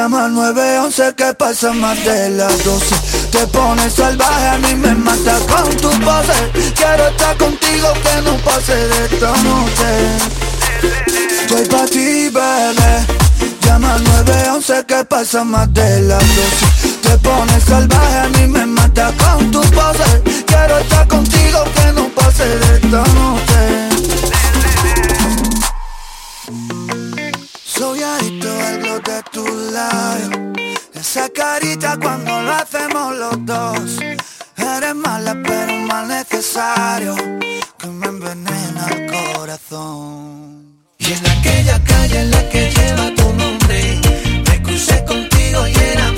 llama 0.00 0.24
al 0.24 0.34
911 0.34 1.14
que 1.14 1.34
pasa 1.34 1.72
más 1.74 2.02
de 2.04 2.30
las 2.30 2.64
12 2.64 2.96
Te 3.32 3.46
pones 3.48 3.92
salvaje, 3.92 4.48
a 4.48 4.58
mí 4.58 4.74
me 4.74 4.94
mata 4.94 5.36
con 5.50 5.68
tu 5.76 5.90
pose 5.90 6.38
Quiero 6.74 7.08
estar 7.08 7.36
contigo, 7.36 7.88
que 8.04 8.22
no 8.22 8.34
pase 8.38 8.74
de 8.74 9.04
esta 9.06 9.30
noche. 9.48 9.90
Estoy 11.42 11.66
pa' 11.66 11.84
ti, 11.86 12.30
bebé. 12.30 12.92
Llama 13.66 13.94
al 13.94 14.04
911 14.04 14.84
que 14.86 15.04
pasa 15.04 15.44
más 15.44 15.72
de 15.74 16.00
las 16.02 16.24
12 16.36 16.96
Te 17.02 17.18
pones 17.18 17.64
salvaje, 17.64 18.18
a 18.18 18.28
mí 18.28 18.46
me 18.46 18.64
mata 18.64 19.12
con 19.18 19.50
tu 19.50 19.60
pose 19.60 20.10
Quiero 20.46 20.78
estar 20.78 21.06
contigo, 21.08 21.64
que 21.74 21.92
no 21.92 22.08
pase 22.14 22.46
de 22.46 22.76
esta 22.76 23.02
noche 23.18 23.89
Soy 27.80 28.02
adicto 28.02 28.46
al 28.46 28.78
glow 28.78 29.00
de 29.00 29.22
tu 29.32 29.42
labio 29.72 30.52
Esa 30.92 31.30
carita 31.30 31.96
cuando 31.98 32.42
lo 32.42 32.52
hacemos 32.52 33.16
los 33.16 33.46
dos. 33.46 33.98
Eres 34.58 34.94
mala 34.94 35.34
pero 35.42 35.72
mal 35.86 36.06
necesario 36.06 37.16
Que 37.78 37.86
me 37.86 38.06
envenena 38.06 38.86
el 38.90 39.10
corazón. 39.10 40.76
Y 40.98 41.06
en 41.06 41.26
aquella 41.26 41.82
calle 41.82 42.20
en 42.20 42.30
la 42.30 42.48
que 42.50 42.70
lleva 42.70 43.14
tu 43.14 43.32
nombre 43.32 43.98
Me 44.46 44.62
crucé 44.62 45.02
contigo 45.06 45.66
y 45.66 45.74
era 45.74 46.12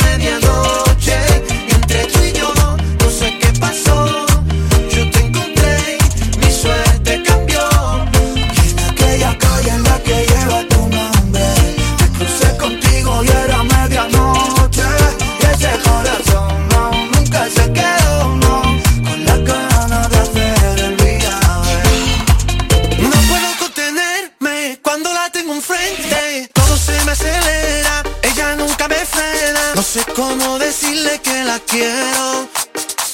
sé 29.93 30.03
cómo 30.17 30.59
decirle 30.59 31.21
que 31.23 31.45
la 31.45 31.59
quiero. 31.59 32.49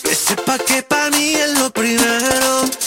Que 0.04 0.14
sepa 0.14 0.58
que 0.58 0.80
para 0.84 1.10
mí 1.10 1.34
es 1.34 1.58
lo 1.58 1.70
primero 1.70 2.77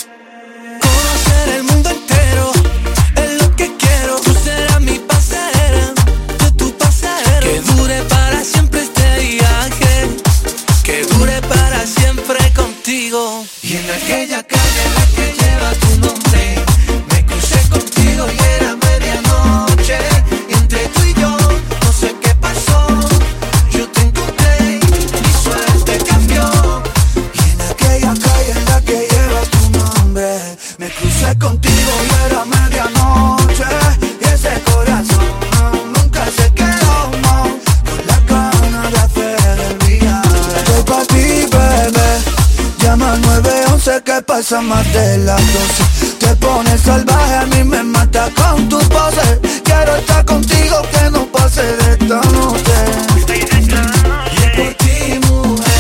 911 44.52 44.52
que 44.52 44.58
pasa 44.58 44.62
más 44.62 44.94
de 44.94 45.18
las 45.20 45.54
12 45.54 46.16
Te 46.20 46.36
pones 46.36 46.82
salvaje, 46.82 47.36
a 47.36 47.46
mí 47.46 47.64
me 47.64 47.84
mata 47.84 48.30
con 48.36 48.68
tu 48.68 48.80
pose. 48.80 49.40
Quiero 49.64 49.96
estar 49.96 50.26
contigo, 50.26 50.82
que 50.92 51.10
no 51.10 51.26
pase 51.28 51.62
de 51.62 51.92
esta 51.94 52.16
noche. 52.16 52.74
Por 54.58 54.74
ti, 54.74 55.20
mujer 55.30 55.72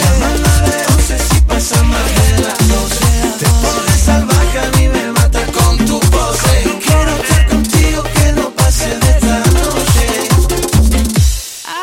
Llama 0.00 0.26
al 0.26 0.42
911 0.42 1.18
si 1.18 1.40
pasa 1.42 1.82
más 1.84 2.04
de 2.16 2.42
las 2.42 2.58
12 2.68 3.04
Te 3.38 3.46
pones 3.46 4.00
salvaje, 4.04 4.58
a 4.58 4.70
mí 4.76 4.88
me 4.88 5.12
mata 5.12 5.40
con 5.52 5.78
tu 5.86 6.00
pose. 6.00 6.78
Quiero 6.84 7.16
estar 7.22 7.46
contigo, 7.48 8.02
que 8.02 8.32
no 8.32 8.50
pase 8.50 8.88
de 8.98 9.10
esta 9.10 9.38
noche. 9.50 10.28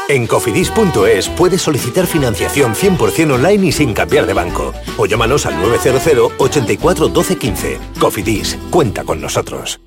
En 0.10 0.28
cofidis.es 0.28 1.30
puedes 1.30 1.62
solicitar 1.62 2.08
financiación 2.08 2.76
100% 2.76 3.36
online 3.36 3.68
y 3.68 3.72
sin 3.72 3.94
cambiar 3.94 4.26
de 4.26 4.34
banco. 4.34 4.74
O 5.00 5.06
llámanos 5.06 5.46
al 5.46 5.62
900 5.62 6.34
84 6.38 7.08
12 7.08 7.38
15. 7.38 7.80
Cofidis, 8.00 8.58
cuenta 8.70 9.06
con 9.06 9.22
nosotros. 9.22 9.80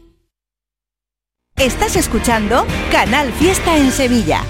Estás 1.56 1.96
escuchando 1.96 2.64
Canal 2.90 3.30
Fiesta 3.34 3.76
en 3.76 3.92
Sevilla. 3.92 4.42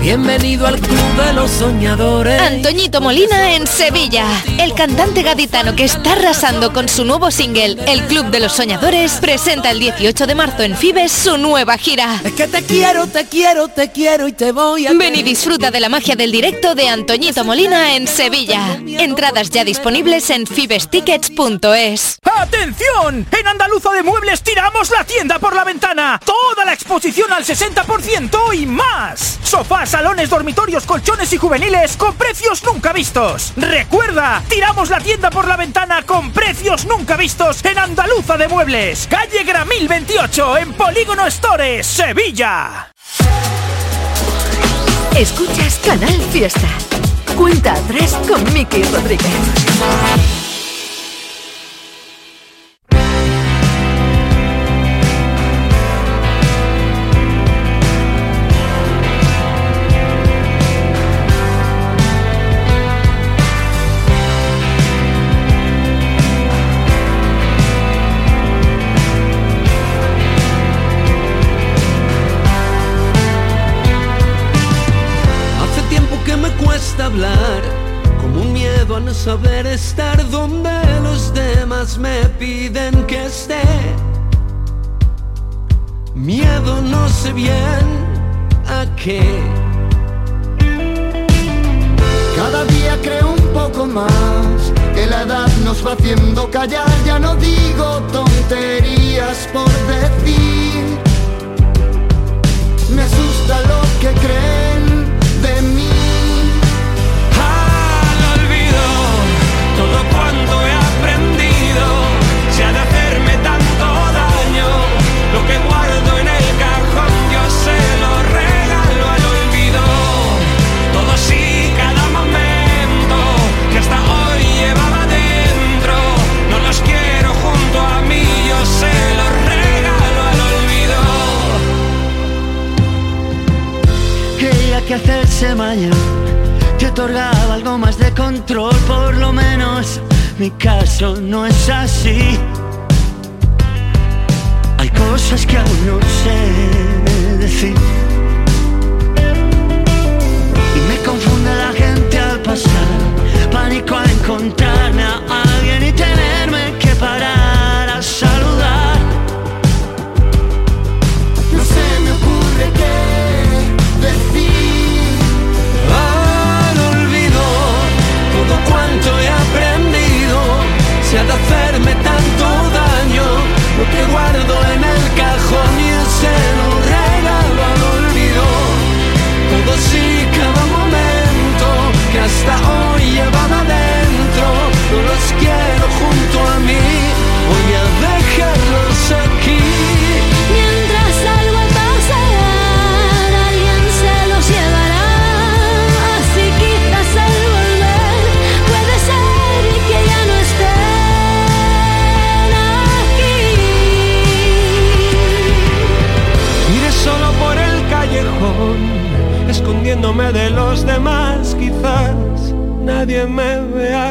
Bienvenido 0.00 0.66
al 0.66 0.80
Club 0.80 1.24
de 1.26 1.34
los 1.34 1.50
Soñadores. 1.50 2.40
Antoñito 2.40 3.02
Molina 3.02 3.52
en 3.54 3.66
Sevilla. 3.66 4.24
El 4.58 4.72
cantante 4.72 5.22
gaditano 5.22 5.76
que 5.76 5.84
está 5.84 6.12
arrasando 6.12 6.72
con 6.72 6.88
su 6.88 7.04
nuevo 7.04 7.30
single, 7.30 7.76
El 7.86 8.06
Club 8.06 8.30
de 8.30 8.40
los 8.40 8.52
Soñadores, 8.52 9.18
presenta 9.20 9.70
el 9.70 9.78
18 9.78 10.26
de 10.26 10.34
marzo 10.34 10.62
en 10.62 10.74
Fibes 10.74 11.12
su 11.12 11.36
nueva 11.36 11.76
gira. 11.76 12.18
Es 12.24 12.32
que 12.32 12.48
te 12.48 12.62
quiero, 12.62 13.08
te 13.08 13.26
quiero, 13.26 13.68
te 13.68 13.92
quiero 13.92 14.26
y 14.26 14.32
te 14.32 14.52
voy 14.52 14.86
a... 14.86 14.94
Ven 14.94 15.16
y 15.16 15.22
disfruta 15.22 15.70
de 15.70 15.80
la 15.80 15.90
magia 15.90 16.16
del 16.16 16.32
directo 16.32 16.74
de 16.74 16.88
Antoñito 16.88 17.44
Molina 17.44 17.94
en 17.94 18.08
Sevilla. 18.08 18.80
Entradas 18.86 19.50
ya 19.50 19.64
disponibles 19.64 20.30
en 20.30 20.46
fibestickets.es. 20.46 22.20
¡Atención! 22.38 23.26
En 23.38 23.46
Andaluza 23.46 23.90
de 23.92 24.02
Muebles 24.02 24.42
tiramos 24.42 24.88
la 24.90 25.04
tienda 25.04 25.38
por 25.38 25.54
la 25.54 25.64
ventana. 25.64 26.18
Toda 26.24 26.64
la 26.64 26.72
exposición 26.72 27.30
al 27.32 27.44
60% 27.44 28.54
y 28.54 28.64
más. 28.64 29.38
Sofás, 29.44 29.89
salones, 29.90 30.30
dormitorios, 30.30 30.86
colchones 30.86 31.32
y 31.32 31.36
juveniles 31.36 31.96
con 31.96 32.14
precios 32.14 32.62
nunca 32.62 32.92
vistos. 32.92 33.52
Recuerda, 33.56 34.40
tiramos 34.48 34.88
la 34.88 35.00
tienda 35.00 35.30
por 35.30 35.48
la 35.48 35.56
ventana 35.56 36.04
con 36.04 36.30
precios 36.30 36.86
nunca 36.86 37.16
vistos 37.16 37.64
en 37.64 37.76
Andaluza 37.76 38.36
de 38.36 38.46
Muebles. 38.46 39.08
Calle 39.10 39.42
Gramil 39.42 39.88
28 39.88 40.58
en 40.58 40.72
Polígono 40.74 41.28
Stores, 41.28 41.86
Sevilla. 41.86 42.92
Escuchas 45.16 45.80
Canal 45.84 46.20
Fiesta. 46.30 46.68
Cuenta 47.36 47.72
atrás 47.72 48.16
con 48.28 48.44
Miki 48.52 48.84
Rodríguez. 48.84 50.39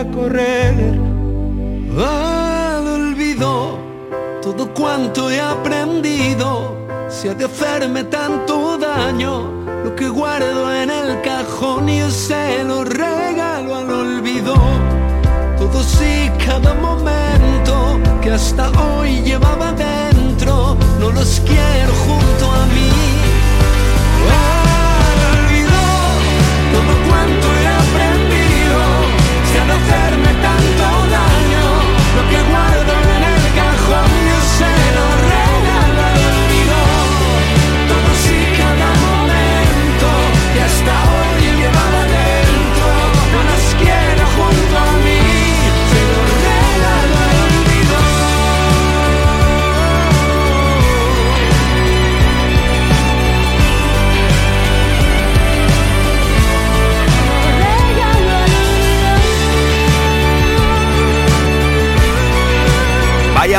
Correr. 0.06 0.76
Al 1.98 2.88
olvido 2.88 3.90
todo 4.42 4.74
cuanto 4.74 5.30
he 5.30 5.40
aprendido, 5.40 6.76
se 7.10 7.30
ha 7.30 7.34
de 7.34 7.46
hacerme 7.46 8.06
tanto 8.06 8.78
daño, 8.78 9.52
lo 9.84 9.96
que 9.96 10.08
guardo 10.08 10.74
en 10.74 10.90
el 10.90 11.22
cajón 11.22 11.88
yo 11.88 12.10
se 12.10 12.64
lo 12.64 12.84
regalo 12.84 13.76
al 13.76 13.90
olvido. 13.92 14.54
Todo 15.58 15.84
sí, 15.84 16.32
cada 16.46 16.74
momento 16.76 18.00
que 18.22 18.32
hasta 18.32 18.70
hoy 18.82 19.22
llevaba 19.22 19.74
dentro, 19.74 20.78
no 21.00 21.12
los 21.12 21.42
quiero 21.42 21.94
junto 22.06 22.52
a 22.52 22.66
mí. 22.68 22.89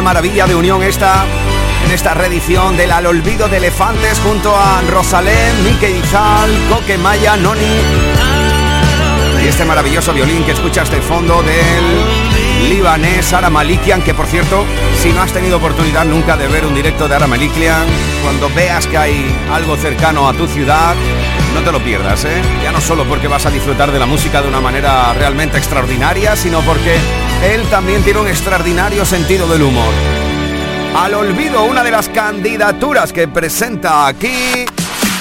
Maravilla 0.02 0.46
de 0.46 0.54
unión 0.54 0.82
esta 0.82 1.24
en 1.84 1.90
esta 1.90 2.14
reedición 2.14 2.76
del 2.76 2.92
Al 2.92 3.06
Olvido 3.06 3.48
de 3.48 3.58
Elefantes 3.58 4.20
junto 4.20 4.54
a 4.54 4.80
Rosalén, 4.90 5.64
Mike 5.64 5.90
Izal, 5.90 6.50
Coque 6.68 6.96
Maya, 6.98 7.36
Noni. 7.36 7.80
Y 9.42 9.48
este 9.48 9.64
maravilloso 9.64 10.12
violín 10.12 10.44
que 10.44 10.52
escuchas 10.52 10.90
de 10.90 11.00
fondo 11.00 11.42
del 11.42 12.68
libanés 12.68 13.32
Ara 13.32 13.50
Malikian, 13.50 14.02
que 14.02 14.14
por 14.14 14.26
cierto, 14.26 14.64
si 15.00 15.12
no 15.12 15.22
has 15.22 15.32
tenido 15.32 15.56
oportunidad 15.56 16.04
nunca 16.04 16.36
de 16.36 16.46
ver 16.48 16.66
un 16.66 16.74
directo 16.74 17.08
de 17.08 17.16
Ara 17.16 17.26
Malikian, 17.26 17.86
cuando 18.22 18.50
veas 18.50 18.86
que 18.86 18.98
hay 18.98 19.34
algo 19.52 19.76
cercano 19.76 20.28
a 20.28 20.34
tu 20.34 20.46
ciudad, 20.46 20.94
No 21.54 21.62
te 21.62 21.72
lo 21.72 21.82
pierdas, 21.82 22.24
¿eh? 22.24 22.42
Ya 22.62 22.72
no 22.72 22.80
solo 22.80 23.04
porque 23.04 23.28
vas 23.28 23.44
a 23.46 23.50
disfrutar 23.50 23.90
de 23.90 23.98
la 23.98 24.06
música 24.06 24.40
de 24.40 24.48
una 24.48 24.60
manera 24.60 25.12
realmente 25.14 25.58
extraordinaria, 25.58 26.36
sino 26.36 26.60
porque 26.60 26.96
él 27.44 27.62
también 27.70 28.02
tiene 28.02 28.20
un 28.20 28.28
extraordinario 28.28 29.04
sentido 29.04 29.46
del 29.48 29.62
humor. 29.62 29.92
Al 30.96 31.14
olvido, 31.14 31.64
una 31.64 31.82
de 31.84 31.90
las 31.90 32.08
candidaturas 32.08 33.12
que 33.12 33.28
presenta 33.28 34.06
aquí 34.06 34.64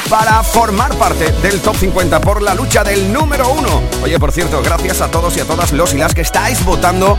para 0.10 0.42
formar 0.42 0.94
parte 0.96 1.32
del 1.44 1.60
top 1.62 1.76
50 1.76 2.20
por 2.22 2.42
la 2.42 2.56
lucha 2.56 2.84
del 2.84 3.14
número 3.14 3.50
uno. 3.50 3.82
Oye, 4.04 4.20
por 4.20 4.32
cierto, 4.32 4.62
gracias 4.64 5.02
a 5.02 5.12
todos 5.12 5.38
y 5.38 5.42
a 5.42 5.46
todas 5.46 5.72
los 5.72 5.94
y 5.94 5.98
las 5.98 6.16
que 6.16 6.22
estáis 6.22 6.66
votando 6.66 7.18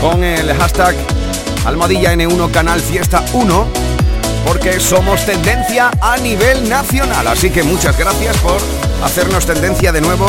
con 0.00 0.24
el 0.24 0.52
hashtag 0.54 0.96
Almohadilla 1.64 2.14
N1 2.14 2.50
Canal 2.50 2.80
Fiesta 2.80 3.24
1 3.32 3.87
porque 4.48 4.80
somos 4.80 5.26
tendencia 5.26 5.90
a 6.00 6.16
nivel 6.16 6.70
nacional. 6.70 7.26
Así 7.26 7.50
que 7.50 7.62
muchas 7.62 7.98
gracias 7.98 8.34
por 8.38 8.58
hacernos 9.04 9.44
tendencia 9.44 9.92
de 9.92 10.00
nuevo 10.00 10.26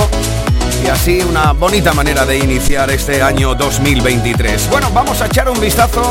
y 0.83 0.87
así 0.87 1.21
una 1.21 1.53
bonita 1.53 1.93
manera 1.93 2.25
de 2.25 2.37
iniciar 2.37 2.91
este 2.91 3.21
año 3.21 3.55
2023. 3.55 4.69
Bueno, 4.69 4.89
vamos 4.93 5.21
a 5.21 5.27
echar 5.27 5.49
un 5.49 5.57
vistazo 5.61 6.03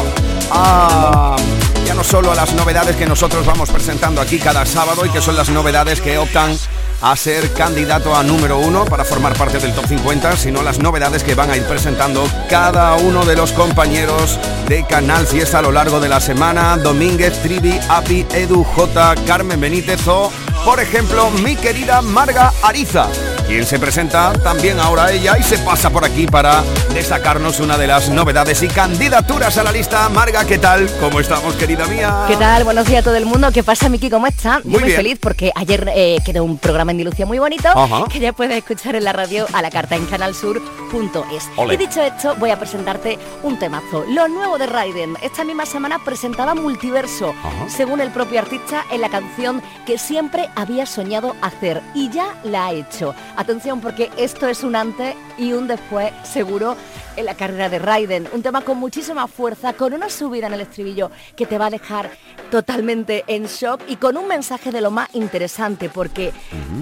a 0.50 1.36
ya 1.84 1.92
no 1.92 2.02
solo 2.02 2.32
a 2.32 2.34
las 2.34 2.54
novedades 2.54 2.96
que 2.96 3.04
nosotros 3.04 3.44
vamos 3.44 3.68
presentando 3.68 4.22
aquí 4.22 4.38
cada 4.38 4.64
sábado 4.64 5.04
y 5.04 5.10
que 5.10 5.20
son 5.20 5.36
las 5.36 5.50
novedades 5.50 6.00
que 6.00 6.16
optan 6.16 6.56
a 7.00 7.16
ser 7.16 7.52
candidato 7.52 8.14
a 8.14 8.22
número 8.22 8.58
uno 8.58 8.84
para 8.84 9.04
formar 9.04 9.36
parte 9.36 9.58
del 9.58 9.74
top 9.74 9.86
50, 9.86 10.36
sino 10.36 10.62
las 10.62 10.78
novedades 10.78 11.22
que 11.22 11.34
van 11.34 11.50
a 11.50 11.56
ir 11.56 11.64
presentando 11.64 12.26
cada 12.48 12.94
uno 12.96 13.24
de 13.24 13.36
los 13.36 13.52
compañeros 13.52 14.38
de 14.66 14.84
Canal 14.86 15.26
Fiesta 15.26 15.60
a 15.60 15.62
lo 15.62 15.72
largo 15.72 16.00
de 16.00 16.08
la 16.08 16.20
semana. 16.20 16.76
Domínguez, 16.76 17.40
Trivi, 17.42 17.78
Api, 17.88 18.26
Edu, 18.32 18.64
J, 18.64 19.14
Carmen 19.26 19.60
Benítez 19.60 20.06
o, 20.08 20.32
por 20.64 20.80
ejemplo, 20.80 21.30
mi 21.30 21.56
querida 21.56 22.02
Marga 22.02 22.52
Ariza 22.62 23.08
quien 23.48 23.64
se 23.64 23.78
presenta 23.78 24.34
también 24.34 24.78
ahora 24.78 25.10
ella 25.10 25.38
y 25.38 25.42
se 25.42 25.56
pasa 25.58 25.88
por 25.88 26.04
aquí 26.04 26.26
para 26.26 26.62
destacarnos 26.92 27.60
una 27.60 27.78
de 27.78 27.86
las 27.86 28.10
novedades 28.10 28.62
y 28.62 28.68
candidaturas 28.68 29.56
a 29.56 29.62
la 29.62 29.72
lista. 29.72 30.06
Marga, 30.10 30.44
¿qué 30.44 30.58
tal? 30.58 30.86
¿Cómo 31.00 31.18
estamos, 31.18 31.54
querida 31.54 31.86
mía? 31.86 32.26
¿Qué 32.28 32.36
tal? 32.36 32.64
Buenos 32.64 32.86
días 32.86 33.00
a 33.00 33.04
todo 33.04 33.16
el 33.16 33.24
mundo. 33.24 33.50
¿Qué 33.50 33.62
pasa, 33.64 33.88
Miki? 33.88 34.10
¿Cómo 34.10 34.26
está? 34.26 34.60
Yo 34.64 34.68
Muy 34.78 34.90
feliz 34.90 35.18
porque 35.18 35.50
ayer 35.54 35.90
eh, 35.96 36.18
quedó 36.26 36.44
un 36.44 36.58
programa 36.58 36.90
en 36.90 36.98
Dilucia 36.98 37.24
muy 37.24 37.38
bonito 37.38 37.68
Ajá. 37.68 38.04
que 38.12 38.18
ya 38.20 38.34
puedes 38.34 38.54
escuchar 38.54 38.96
en 38.96 39.04
la 39.04 39.14
radio 39.14 39.46
a 39.54 39.62
la 39.62 39.70
carta 39.70 39.96
en 39.96 40.04
canalsur.es. 40.04 41.48
Y 41.72 41.76
dicho 41.78 42.02
esto, 42.02 42.36
voy 42.36 42.50
a 42.50 42.58
presentarte 42.58 43.18
un 43.42 43.58
temazo. 43.58 44.04
Lo 44.10 44.28
nuevo 44.28 44.58
de 44.58 44.66
Raiden. 44.66 45.16
Esta 45.22 45.44
misma 45.44 45.64
semana 45.64 45.98
presentaba 46.04 46.54
Multiverso, 46.54 47.30
Ajá. 47.42 47.66
según 47.74 48.00
el 48.02 48.10
propio 48.10 48.40
artista, 48.40 48.84
en 48.92 49.00
la 49.00 49.08
canción 49.08 49.62
que 49.86 49.96
siempre 49.96 50.50
había 50.54 50.84
soñado 50.84 51.34
hacer. 51.40 51.80
Y 51.94 52.10
ya 52.10 52.34
la 52.44 52.66
ha 52.66 52.72
hecho. 52.72 53.14
Atención, 53.38 53.80
porque 53.80 54.10
esto 54.16 54.48
es 54.48 54.64
un 54.64 54.74
antes 54.74 55.14
y 55.38 55.52
un 55.52 55.68
después, 55.68 56.12
seguro, 56.24 56.76
en 57.14 57.24
la 57.24 57.34
carrera 57.34 57.68
de 57.68 57.78
Raiden. 57.78 58.28
Un 58.32 58.42
tema 58.42 58.62
con 58.62 58.78
muchísima 58.78 59.28
fuerza, 59.28 59.74
con 59.74 59.94
una 59.94 60.10
subida 60.10 60.48
en 60.48 60.54
el 60.54 60.62
estribillo 60.62 61.12
que 61.36 61.46
te 61.46 61.56
va 61.56 61.66
a 61.66 61.70
dejar 61.70 62.10
totalmente 62.50 63.22
en 63.28 63.44
shock 63.44 63.80
y 63.86 63.94
con 63.94 64.16
un 64.16 64.26
mensaje 64.26 64.72
de 64.72 64.80
lo 64.80 64.90
más 64.90 65.14
interesante, 65.14 65.88
porque, 65.88 66.32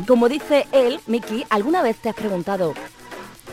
como 0.08 0.30
dice 0.30 0.66
él, 0.72 0.98
Miki, 1.06 1.44
¿alguna 1.50 1.82
vez 1.82 1.98
te 1.98 2.08
has 2.08 2.14
preguntado 2.14 2.72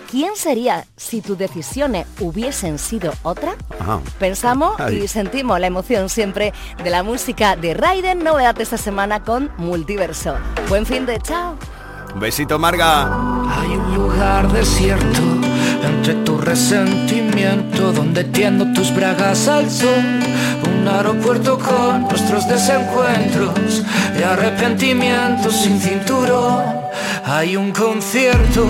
quién 0.09 0.37
sería 0.37 0.85
si 0.95 1.19
tus 1.19 1.37
decisiones 1.37 2.07
hubiesen 2.21 2.79
sido 2.79 3.11
otra? 3.23 3.57
Ajá. 3.79 3.99
Pensamos 4.17 4.79
Ay. 4.79 5.03
y 5.03 5.07
sentimos 5.09 5.59
la 5.59 5.67
emoción 5.67 6.07
siempre 6.07 6.53
de 6.81 6.89
la 6.89 7.03
música 7.03 7.57
de 7.57 7.73
Raiden, 7.73 8.23
novedad 8.23 8.61
esta 8.61 8.77
semana 8.77 9.25
con 9.25 9.51
Multiverso. 9.57 10.37
Buen 10.69 10.85
fin 10.85 11.05
de 11.05 11.19
chao. 11.19 11.57
Besito, 12.15 12.59
Marga. 12.59 13.09
Hay 13.49 13.69
un 13.69 13.95
lugar 13.95 14.51
desierto 14.51 15.21
entre 15.83 16.13
tu 16.23 16.37
resentimiento 16.37 17.91
donde 17.91 18.23
tiendo 18.25 18.71
tus 18.73 18.93
bragas 18.93 19.47
al 19.47 19.69
sol. 19.69 20.21
Un 20.63 20.87
aeropuerto 20.87 21.57
con 21.57 22.03
nuestros 22.03 22.47
desencuentros 22.47 23.83
y 24.17 24.23
arrepentimientos 24.23 25.55
sin 25.55 25.79
cinturón. 25.79 26.63
Hay 27.25 27.55
un 27.55 27.71
concierto 27.71 28.67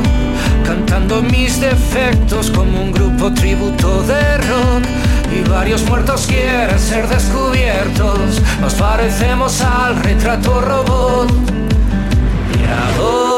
cantando 0.65 1.21
mis 1.21 1.59
defectos 1.59 2.49
como 2.49 2.81
un 2.81 2.91
grupo 2.91 3.33
tributo 3.33 4.03
de 4.03 4.37
rock. 4.37 4.83
Y 5.35 5.49
varios 5.49 5.83
muertos 5.83 6.27
quieren 6.27 6.79
ser 6.79 7.07
descubiertos. 7.07 8.41
Nos 8.61 8.73
parecemos 8.75 9.61
al 9.61 10.01
retrato 10.01 10.61
robot. 10.61 11.29
¿Y 12.59 12.65
a 12.65 13.32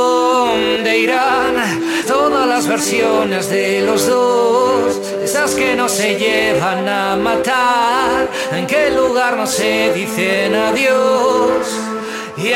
dónde 0.86 1.00
irán 1.00 1.56
todas 2.08 2.48
las 2.48 2.68
versiones 2.68 3.50
de 3.50 3.82
los 3.82 4.08
dos? 4.08 4.98
Esas 5.24 5.56
que 5.56 5.76
no 5.76 5.90
se 5.90 6.16
llevan 6.16 6.88
a 6.88 7.16
matar, 7.16 8.30
en 8.52 8.68
qué 8.68 8.92
lugar 8.92 9.36
no 9.36 9.48
se 9.48 9.92
dicen 9.94 10.54
adiós. 10.54 11.68
¿Y 12.38 12.54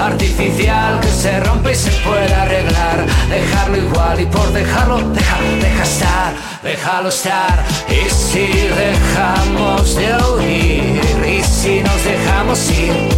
artificial 0.00 1.00
que 1.00 1.08
se 1.08 1.40
rompe 1.40 1.72
y 1.72 1.74
se 1.74 1.90
puede 2.02 2.34
arreglar. 2.34 3.06
Dejarlo 3.28 3.76
igual 3.76 4.20
y 4.20 4.26
por 4.26 4.52
dejarlo, 4.52 4.98
deja, 5.10 5.36
deja 5.60 5.82
estar, 5.82 6.32
déjalo 6.62 7.08
estar. 7.08 7.64
Y 7.88 8.08
si 8.10 8.46
dejamos 8.46 9.94
de 9.96 10.14
oír 10.14 11.00
y 11.26 11.42
si 11.42 11.80
nos 11.80 12.04
dejamos 12.04 12.70
ir. 12.70 13.08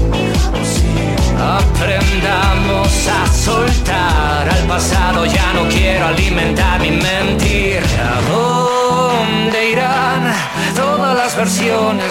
Aprendamos 1.41 3.09
a 3.09 3.27
soltar 3.33 4.49
al 4.49 4.67
pasado, 4.67 5.25
ya 5.25 5.53
no 5.55 5.67
quiero 5.69 6.09
alimentar 6.09 6.81
mi 6.81 6.91
mentir. 6.91 7.20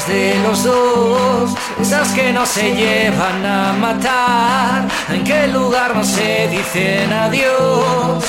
De 0.08 0.40
los 0.44 0.64
dos? 0.64 1.52
Esas 1.82 2.10
que 2.10 2.32
no 2.32 2.46
se 2.46 2.74
llevan 2.76 3.46
a 3.46 3.74
matar, 3.74 4.88
en 5.10 5.24
qué 5.24 5.48
lugar 5.48 5.96
no 5.96 6.04
se 6.04 6.48
dicen 6.48 7.12
adiós. 7.12 8.24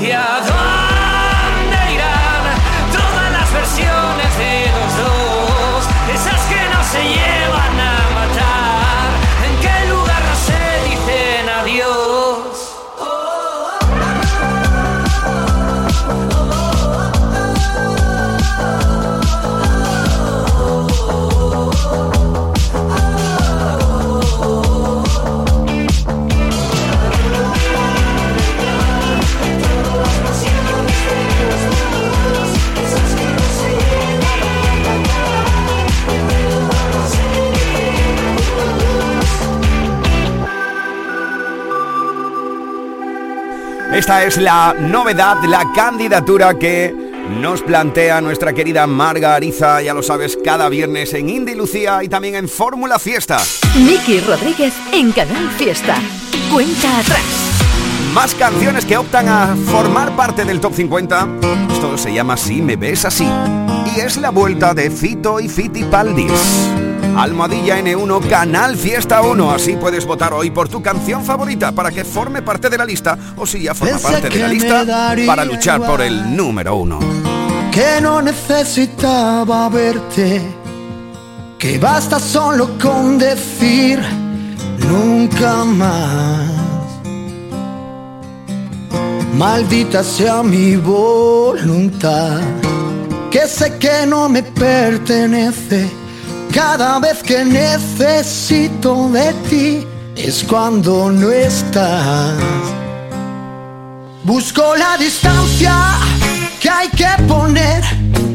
¿Y 0.00 0.10
a 0.10 0.40
dónde 0.50 1.78
irán 1.94 2.44
todas 2.92 3.32
las 3.32 3.52
versiones 3.52 4.38
de 4.38 4.54
los 4.76 4.90
dos? 5.02 5.84
Esas 6.14 6.40
que 6.50 6.62
no 6.74 6.82
se 6.92 7.02
llevan 7.02 7.79
Esta 44.00 44.24
es 44.24 44.38
la 44.38 44.74
novedad, 44.78 45.44
la 45.44 45.74
candidatura 45.74 46.58
que 46.58 46.90
nos 47.38 47.60
plantea 47.60 48.22
nuestra 48.22 48.54
querida 48.54 48.86
Marga 48.86 49.34
Ariza, 49.34 49.82
ya 49.82 49.92
lo 49.92 50.02
sabes, 50.02 50.38
cada 50.42 50.70
viernes 50.70 51.12
en 51.12 51.28
Indy 51.28 51.54
Lucía 51.54 52.02
y 52.02 52.08
también 52.08 52.34
en 52.34 52.48
Fórmula 52.48 52.98
Fiesta. 52.98 53.36
Miki 53.76 54.20
Rodríguez 54.20 54.72
en 54.94 55.12
Canal 55.12 55.50
Fiesta. 55.50 55.96
Cuenta 56.50 56.98
atrás. 56.98 57.20
Más 58.14 58.34
canciones 58.34 58.86
que 58.86 58.96
optan 58.96 59.28
a 59.28 59.54
formar 59.66 60.16
parte 60.16 60.46
del 60.46 60.60
top 60.60 60.72
50. 60.72 61.28
Esto 61.70 61.98
se 61.98 62.14
llama 62.14 62.38
Si 62.38 62.62
me 62.62 62.76
ves 62.76 63.04
así. 63.04 63.28
Y 63.94 64.00
es 64.00 64.16
la 64.16 64.30
vuelta 64.30 64.72
de 64.72 64.90
Fito 64.90 65.40
y 65.40 65.48
Fitipaldis. 65.50 66.89
Almohadilla 67.22 67.78
N1 67.78 68.28
Canal 68.28 68.76
Fiesta 68.76 69.20
1. 69.20 69.50
Así 69.50 69.76
puedes 69.76 70.06
votar 70.06 70.32
hoy 70.32 70.50
por 70.50 70.68
tu 70.68 70.82
canción 70.82 71.24
favorita 71.24 71.72
para 71.72 71.90
que 71.90 72.04
forme 72.04 72.42
parte 72.42 72.70
de 72.70 72.78
la 72.78 72.84
lista 72.84 73.18
o 73.36 73.46
si 73.46 73.62
ya 73.62 73.74
forma 73.74 73.98
parte 73.98 74.28
de 74.30 74.38
la 74.38 74.48
lista 74.48 74.84
para 75.26 75.44
luchar 75.44 75.84
por 75.84 76.00
el 76.00 76.34
número 76.34 76.76
uno. 76.76 76.98
que 77.70 78.00
no 78.00 78.22
necesitaba 78.22 79.68
verte, 79.68 80.42
que 81.58 81.78
basta 81.78 82.18
solo 82.18 82.78
con 82.78 83.18
decir 83.18 84.00
nunca 84.88 85.64
más. 85.64 86.50
Maldita 89.34 90.02
sea 90.02 90.42
mi 90.42 90.76
voluntad, 90.76 92.40
que 93.30 93.46
sé 93.46 93.78
que 93.78 94.06
no 94.06 94.28
me 94.28 94.42
pertenece. 94.42 95.99
Cada 96.52 96.98
vez 96.98 97.22
que 97.22 97.44
necesito 97.44 99.08
de 99.10 99.32
ti 99.48 99.86
es 100.16 100.42
cuando 100.42 101.08
no 101.08 101.30
estás. 101.30 102.34
Busco 104.24 104.74
la 104.76 104.96
distancia 104.98 105.72
que 106.60 106.68
hay 106.68 106.88
que 106.88 107.08
poner 107.28 107.84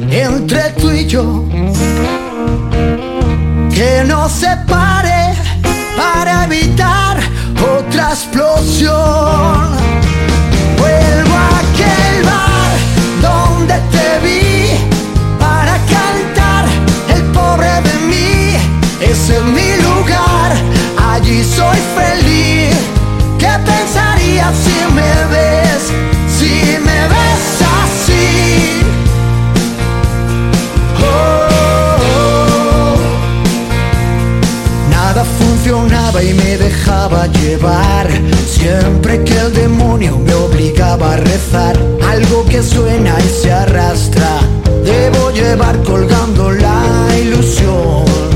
entre 0.09 0.69
tú 0.79 0.91
y 0.91 1.05
yo. 1.05 1.43
Que 3.73 4.05
nos 4.07 4.31
separe 4.31 5.35
para 5.97 6.45
evitar 6.45 7.19
otra 7.77 8.11
explosión. 8.11 9.75
Vuelvo 10.77 11.35
a 11.35 11.49
aquel 11.59 12.23
bar 12.23 12.75
donde 13.21 13.73
te 13.91 14.19
vi 14.25 14.94
Ese 19.11 19.37
es 19.37 19.43
mi 19.43 19.69
lugar, 19.83 20.51
allí 21.11 21.43
soy 21.43 21.77
feliz. 21.95 22.75
¿Qué 23.39 23.51
pensarías 23.65 24.53
si 24.63 24.77
me 24.93 25.13
ves? 25.33 25.81
Si 26.37 26.53
me 26.87 26.99
ves 27.13 27.45
así. 27.81 28.27
Oh, 31.01 31.47
oh. 32.11 32.95
Nada 34.89 35.23
funcionaba 35.23 36.23
y 36.23 36.33
me 36.33 36.57
dejaba 36.57 37.27
llevar. 37.27 38.07
Siempre 38.47 39.23
que 39.23 39.37
el 39.37 39.53
demonio 39.53 40.17
me 40.17 40.33
obligaba 40.33 41.13
a 41.13 41.17
rezar, 41.17 41.77
algo 42.09 42.45
que 42.45 42.63
suena 42.63 43.15
y 43.19 43.29
se 43.41 43.51
arrastra. 43.51 44.39
Debo 44.83 45.31
llevar 45.31 45.81
colgando 45.83 46.51
la 46.51 47.17
ilusión. 47.19 48.34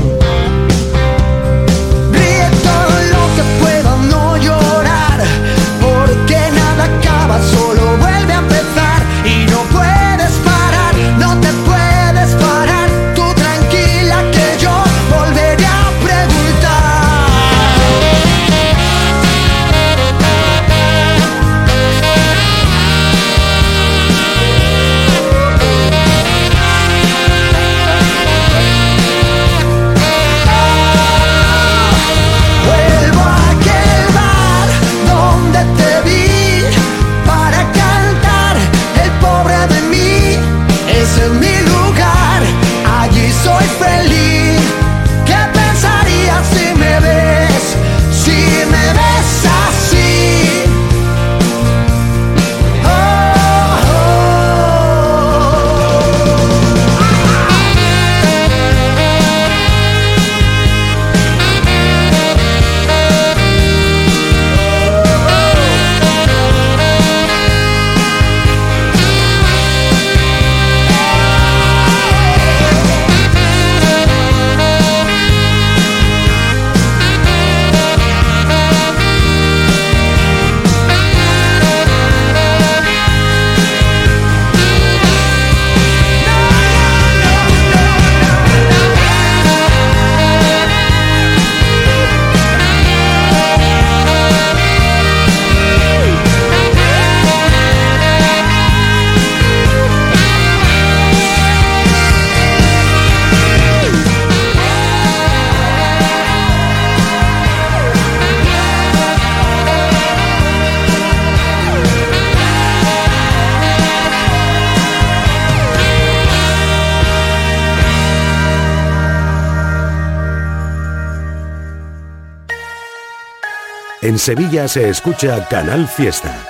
Sevilla 124.20 124.68
se 124.68 124.88
escucha 124.90 125.48
Canal 125.48 125.88
Fiesta. 125.88 126.46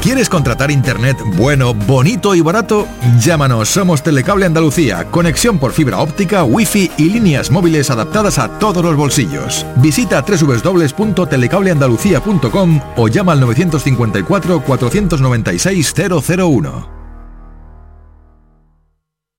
¿Quieres 0.00 0.28
contratar 0.28 0.70
internet 0.70 1.18
bueno, 1.34 1.74
bonito 1.74 2.36
y 2.36 2.40
barato? 2.40 2.86
Llámanos, 3.18 3.68
somos 3.68 4.04
Telecable 4.04 4.46
Andalucía, 4.46 5.10
conexión 5.10 5.58
por 5.58 5.72
fibra 5.72 5.98
óptica, 5.98 6.44
wifi 6.44 6.92
y 6.96 7.10
líneas 7.10 7.50
móviles 7.50 7.90
adaptadas 7.90 8.38
a 8.38 8.60
todos 8.60 8.84
los 8.84 8.94
bolsillos. 8.94 9.66
Visita 9.78 10.22
www.telecableandalucía.com 10.22 12.80
o 12.96 13.08
llama 13.08 13.32
al 13.32 13.40
954 13.40 14.62
496 14.62 15.94
001. 15.94 16.98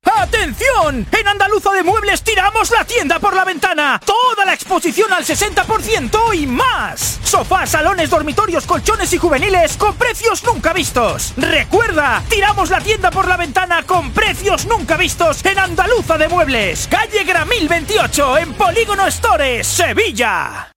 ¡Atención! 0.04 1.08
En 1.18 1.28
Andaluza 1.28 1.72
de 1.72 1.84
Muebles 1.84 2.24
tiramos 2.24 2.72
la 2.72 2.84
tienda 2.84 3.20
por 3.20 3.36
la 3.36 3.46
ventana. 3.46 4.02
Toda 4.06 4.39
la 4.50 4.56
exposición 4.56 5.14
al 5.14 5.24
60% 5.24 6.34
y 6.34 6.48
más. 6.48 7.20
Sofás, 7.24 7.70
salones, 7.70 8.10
dormitorios, 8.10 8.66
colchones 8.66 9.14
y 9.14 9.20
juveniles 9.20 9.78
con 9.78 9.94
precios 9.94 10.44
nunca 10.44 10.74
vistos. 10.74 11.34
Recuerda, 11.38 12.24
tiramos 12.28 12.72
la 12.72 12.82
tienda 12.82 13.12
por 13.12 13.28
la 13.28 13.38
ventana 13.38 13.84
con 13.84 14.12
precios 14.12 14.66
nunca 14.66 14.98
vistos 14.98 15.46
en 15.46 15.60
Andaluza 15.60 16.18
de 16.18 16.30
Muebles. 16.30 16.88
Calle 16.90 17.26
Gramil 17.26 17.68
28 17.68 18.38
en 18.40 18.54
Polígono 18.56 19.06
Stores, 19.12 19.68
Sevilla. 19.68 20.72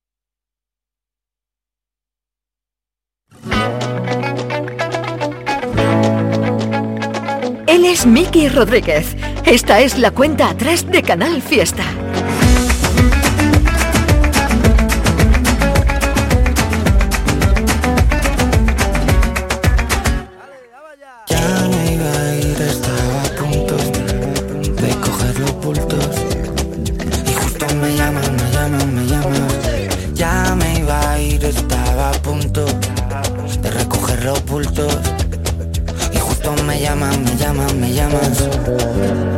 Él 7.66 7.86
es 7.86 8.04
Miki 8.04 8.50
Rodríguez. 8.50 9.16
Esta 9.46 9.80
es 9.80 9.98
la 9.98 10.10
cuenta 10.10 10.50
atrás 10.50 10.86
de 10.86 11.02
Canal 11.02 11.40
Fiesta. 11.40 12.01
Llaman, 36.92 37.24
me 37.24 37.36
llaman, 37.36 37.80
me 37.80 37.94
llaman. 37.94 39.31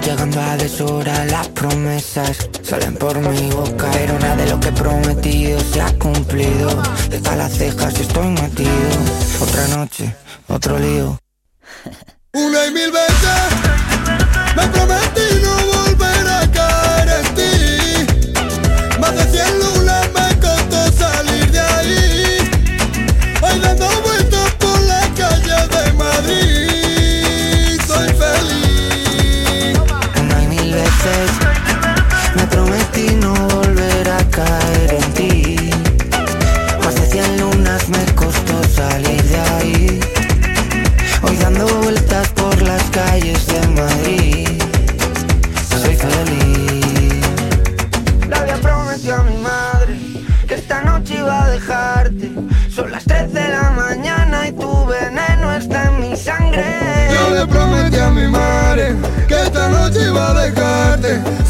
Llegando 0.00 0.40
a 0.40 0.56
deshora 0.56 1.24
Las 1.26 1.48
promesas 1.48 2.48
salen 2.62 2.96
por 2.96 3.18
mi 3.18 3.50
boca. 3.50 3.90
Pero 3.92 4.18
nada 4.18 4.36
de 4.36 4.50
lo 4.50 4.60
que 4.60 4.68
he 4.68 4.72
prometido 4.72 5.60
se 5.60 5.80
ha 5.80 5.98
cumplido. 5.98 6.82
Deja 7.08 7.36
las 7.36 7.52
cejas 7.52 7.98
estoy 7.98 8.28
metido. 8.28 8.70
Otra 9.40 9.68
noche, 9.68 10.14
otro 10.48 10.78
lío. 10.78 11.18
Una 12.32 12.66
y 12.66 12.70
mil 12.72 12.90
veces 12.90 13.40
me 14.56 14.66
prometí 14.68 15.33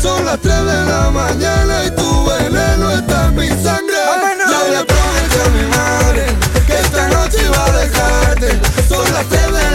Son 0.04 0.22
las 0.26 0.38
3 0.38 0.54
de 0.66 0.84
la 0.84 1.10
mañana 1.10 1.86
y 1.86 1.90
tu 1.92 2.26
veneno 2.26 2.90
está 2.90 3.28
en 3.28 3.36
mi 3.36 3.48
sangre. 3.48 3.96
Yo 4.50 4.68
le 4.68 4.84
prometí 4.84 5.38
a 5.40 5.48
mi 5.48 5.66
madre 5.66 6.26
que 6.66 6.78
esta 6.78 7.08
noche 7.08 7.38
iba 7.42 7.64
a 7.64 7.72
dejarte. 7.72 8.60
Son 8.86 9.02
las 9.14 9.24
3 9.24 9.46
de 9.46 9.70
la 9.70 9.73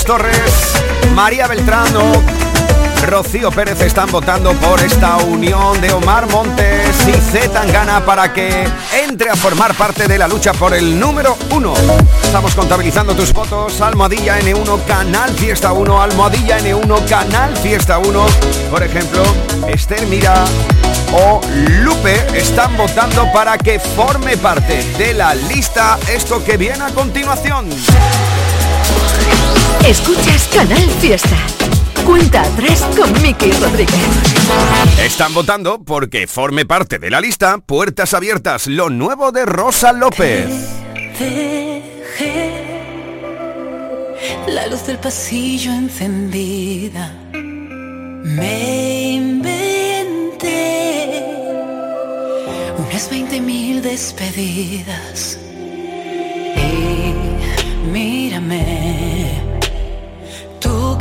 Torres, 0.00 0.72
María 1.14 1.46
Beltrano, 1.46 2.00
Rocío 3.02 3.50
Pérez 3.50 3.78
están 3.82 4.10
votando 4.10 4.54
por 4.54 4.80
esta 4.80 5.18
unión 5.18 5.78
de 5.82 5.92
Omar 5.92 6.26
Montes 6.30 6.96
y 7.06 7.12
Z 7.12 7.50
Tangana 7.50 8.02
para 8.02 8.32
que 8.32 8.66
entre 9.04 9.28
a 9.28 9.36
formar 9.36 9.74
parte 9.74 10.08
de 10.08 10.16
la 10.16 10.26
lucha 10.26 10.54
por 10.54 10.72
el 10.72 10.98
número 10.98 11.36
uno. 11.50 11.74
Estamos 12.24 12.54
contabilizando 12.54 13.14
tus 13.14 13.34
votos. 13.34 13.82
Almohadilla 13.82 14.40
N1, 14.40 14.82
Canal 14.86 15.30
Fiesta 15.34 15.72
1, 15.72 16.02
Almohadilla 16.02 16.58
N1, 16.58 17.06
Canal 17.06 17.54
Fiesta 17.58 17.98
1. 17.98 18.26
Por 18.70 18.82
ejemplo, 18.82 19.22
Esther 19.68 20.06
Mira 20.06 20.42
o 21.12 21.38
Lupe 21.82 22.26
están 22.34 22.74
votando 22.78 23.30
para 23.34 23.58
que 23.58 23.78
forme 23.78 24.38
parte 24.38 24.82
de 24.96 25.12
la 25.12 25.34
lista 25.34 25.98
esto 26.08 26.42
que 26.42 26.56
viene 26.56 26.82
a 26.82 26.88
continuación. 26.88 27.68
Escuchas 29.86 30.48
Canal 30.54 30.90
Fiesta. 31.00 31.36
Cuenta 32.04 32.42
atrás 32.42 32.84
con 32.96 33.12
Miki 33.22 33.52
Rodríguez. 33.52 33.94
Están 34.98 35.34
votando 35.34 35.82
porque 35.84 36.26
forme 36.26 36.66
parte 36.66 36.98
de 36.98 37.10
la 37.10 37.20
lista 37.20 37.58
Puertas 37.58 38.14
Abiertas, 38.14 38.66
lo 38.66 38.90
nuevo 38.90 39.32
de 39.32 39.44
Rosa 39.44 39.92
López. 39.92 40.48
Dejé 41.18 42.62
la 44.48 44.66
luz 44.66 44.86
del 44.86 44.98
pasillo 44.98 45.72
encendida. 45.72 47.12
Me 48.24 49.12
inventé 49.12 50.52
unas 52.78 53.10
20 53.10 53.40
mil 53.40 53.82
despedidas. 53.82 55.38
Y 56.56 57.14
mírame, 57.90 59.11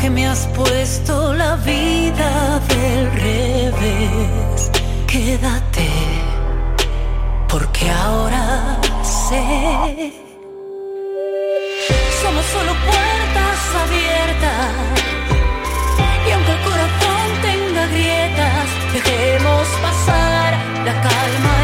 que 0.01 0.09
me 0.09 0.25
has 0.25 0.47
puesto 0.47 1.33
la 1.33 1.55
vida 1.57 2.59
del 2.67 3.11
revés. 3.11 4.71
Quédate, 5.05 5.89
porque 7.47 7.89
ahora 7.91 8.79
sé. 9.03 10.11
Somos 12.21 12.45
solo 12.55 12.73
puertas 12.89 13.59
abiertas. 13.83 14.71
Y 16.27 16.31
aunque 16.31 16.51
el 16.51 16.61
corazón 16.69 17.27
tenga 17.47 17.85
grietas, 17.87 18.67
dejemos 18.93 19.67
pasar 19.85 20.51
la 20.85 20.93
calma 21.07 21.60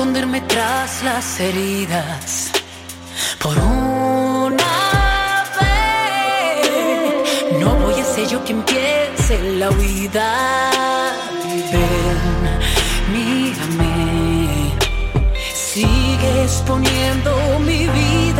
esconderme 0.00 0.40
tras 0.40 1.02
las 1.02 1.38
heridas? 1.40 2.50
Por 3.38 3.54
una 3.58 5.44
vez, 5.60 7.22
no 7.60 7.74
voy 7.80 8.00
a 8.00 8.04
ser 8.04 8.26
yo 8.26 8.42
quien 8.42 8.62
piense 8.62 9.38
la 9.58 9.68
huida. 9.68 10.70
Ven, 11.70 12.20
mírame, 13.12 14.72
sigues 15.52 16.62
poniendo 16.66 17.58
mi 17.58 17.86
vida 17.86 18.39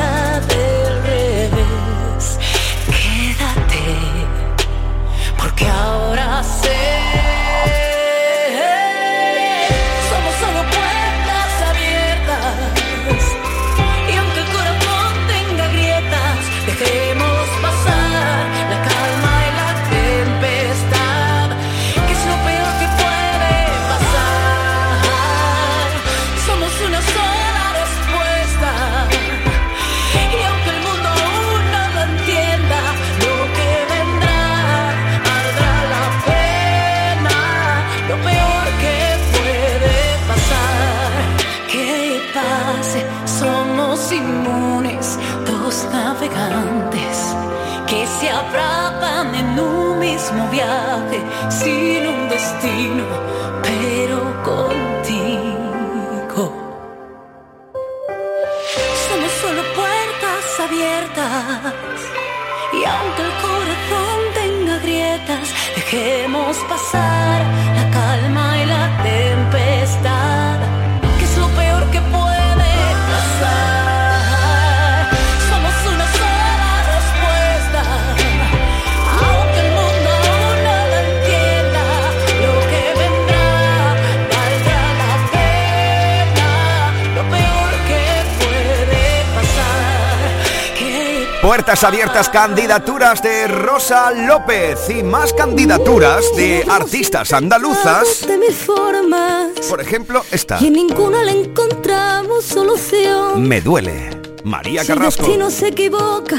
Abiertas, 91.83 92.29
candidaturas 92.29 93.23
de 93.23 93.49
Rosa 93.49 94.11
López 94.11 94.91
y 94.91 95.03
más 95.03 95.33
candidaturas 95.33 96.25
de 96.37 96.63
artistas 96.69 97.33
andaluzas. 97.33 98.27
De 98.27 98.37
mis 98.37 98.55
formas. 98.55 99.49
Por 99.69 99.81
ejemplo, 99.81 100.23
esta. 100.31 100.59
Y 100.61 100.69
ninguna 100.69 101.25
le 101.25 101.41
encontramos 101.41 102.45
solución. 102.45 103.49
Me 103.49 103.63
duele. 103.63 104.11
María 104.45 104.83
Si 104.83 104.89
Carrasco. 104.89 105.23
destino 105.23 105.51
se 105.51 105.69
equivoca, 105.69 106.37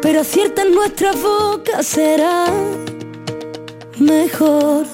pero 0.00 0.22
acierta 0.22 0.62
en 0.62 0.74
nuestra 0.74 1.12
boca, 1.12 1.82
será 1.82 2.46
mejor 3.98 4.86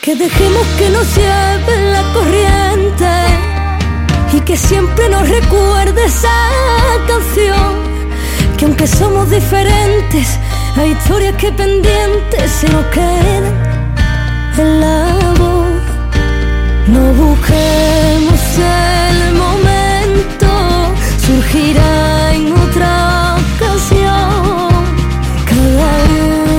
que 0.00 0.16
dejemos 0.16 0.66
que 0.78 0.88
nos 0.88 1.14
lleve 1.14 1.92
la 1.92 2.12
corriente 2.14 3.06
y 4.32 4.40
que 4.40 4.56
siempre 4.56 5.10
nos 5.10 5.28
recuerde 5.28 6.06
esa 6.06 6.48
canción. 7.06 7.89
Que 8.60 8.66
aunque 8.66 8.86
somos 8.86 9.30
diferentes, 9.30 10.38
hay 10.76 10.90
historias 10.90 11.34
que 11.36 11.50
pendientes 11.50 12.50
se 12.50 12.68
nos 12.68 12.84
quedan 12.88 13.44
en 14.58 14.80
la 14.82 15.14
voz. 15.38 15.80
No 16.88 17.00
busquemos 17.14 18.40
el 18.58 19.32
momento, 19.32 20.48
surgirá 21.24 22.34
en 22.34 22.52
otra 22.52 23.36
ocasión. 23.54 24.68
Cada 25.48 25.90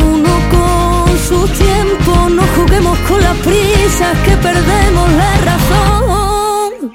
uno 0.10 0.34
con 0.50 1.20
su 1.20 1.48
tiempo, 1.50 2.30
no 2.32 2.42
juguemos 2.56 2.98
con 3.08 3.22
las 3.22 3.38
prisas 3.46 4.18
que 4.26 4.36
perdemos 4.38 5.08
la 5.12 5.38
razón. 5.52 6.94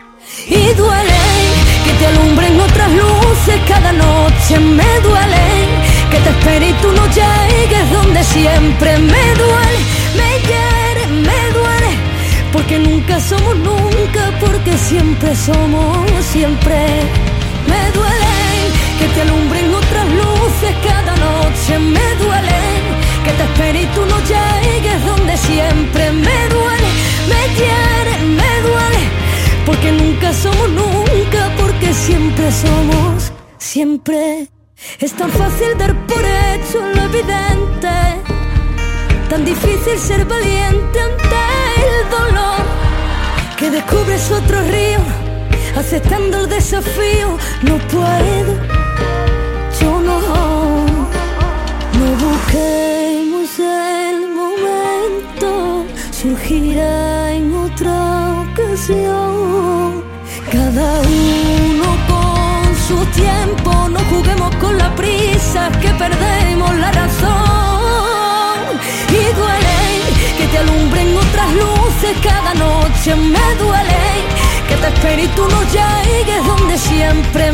Y 0.49 0.75
duele 0.75 1.06
cada 3.67 3.93
noche, 3.93 4.59
me 4.59 5.01
duele 5.01 5.47
que 6.11 6.19
te 6.19 6.31
espere 6.31 6.69
y 6.71 6.73
tú 6.75 6.91
no 6.93 7.07
llegues 7.07 7.91
donde 7.93 8.25
siempre 8.25 8.99
me 8.99 9.25
duele, 9.35 9.81
me 10.17 10.31
quiere, 10.49 11.07
me 11.29 11.41
duele, 11.59 11.93
porque 12.53 12.79
nunca 12.79 13.21
somos 13.21 13.57
nunca, 13.59 14.33
porque 14.41 14.77
siempre 14.77 15.35
somos 15.35 15.97
siempre. 16.33 16.77
Me 17.67 17.91
duele. 17.93 18.37
Que 18.99 19.07
te 19.09 19.23
alumbren 19.23 19.75
otras 19.75 20.07
luces 20.09 20.75
cada 20.83 21.15
noche, 21.17 21.79
me 21.79 22.15
duele. 22.23 22.61
Que 23.25 23.33
te 23.33 23.43
espere 23.43 23.83
y 23.83 23.87
tú 23.87 24.07
no 24.07 24.19
llegues 24.21 25.05
donde 25.05 25.37
siempre 25.37 26.13
me 26.13 26.39
duele, 26.49 26.91
me 27.29 27.43
quiere, 27.59 28.15
me 28.41 28.61
duele, 28.69 29.03
porque 29.67 29.93
nunca 29.93 30.33
somos 30.33 30.69
nunca, 30.71 31.51
porque 31.59 31.93
siempre 31.93 32.51
somos 32.53 33.36
siempre. 33.67 34.49
Es 35.01 35.13
tan 35.13 35.31
fácil 35.31 35.77
dar 35.77 35.93
por 36.07 36.25
hecho 36.25 36.79
lo 36.95 37.03
evidente, 37.11 37.97
tan 39.29 39.45
difícil 39.45 39.99
ser 39.99 40.25
valiente 40.25 40.99
ante 41.09 41.41
el 41.89 41.99
dolor, 42.19 42.63
que 43.59 43.71
descubres 43.71 44.31
otro 44.31 44.59
río, 44.75 45.01
aceptando 45.77 46.35
el 46.41 46.49
desafío, 46.49 47.29
no 47.63 47.77
puedo, 47.95 48.53
yo 49.81 49.93
no, 50.09 50.19
no 51.99 52.07
busquemos 52.25 53.49
el 53.59 54.19
momento, 54.41 55.49
surgirá 56.13 57.33
en 57.33 57.55
otra 57.67 57.97
ocasión, 58.45 59.26
que 65.81 65.89
perdemos 65.95 66.75
la 66.77 66.93
razón. 66.93 67.37
Y 69.09 69.35
duele 69.35 69.79
que 70.37 70.47
te 70.49 70.59
alumbren 70.59 71.17
otras 71.17 71.51
luces 71.55 72.15
cada 72.23 72.53
noche, 72.55 73.17
me 73.17 73.55
duele 73.63 73.97
que 74.69 74.77
te 74.77 74.89
espere 74.89 75.23
y 75.25 75.29
tú 75.29 75.49
no 75.49 75.63
llegues 75.63 76.45
donde 76.45 76.77
siempre 76.77 77.45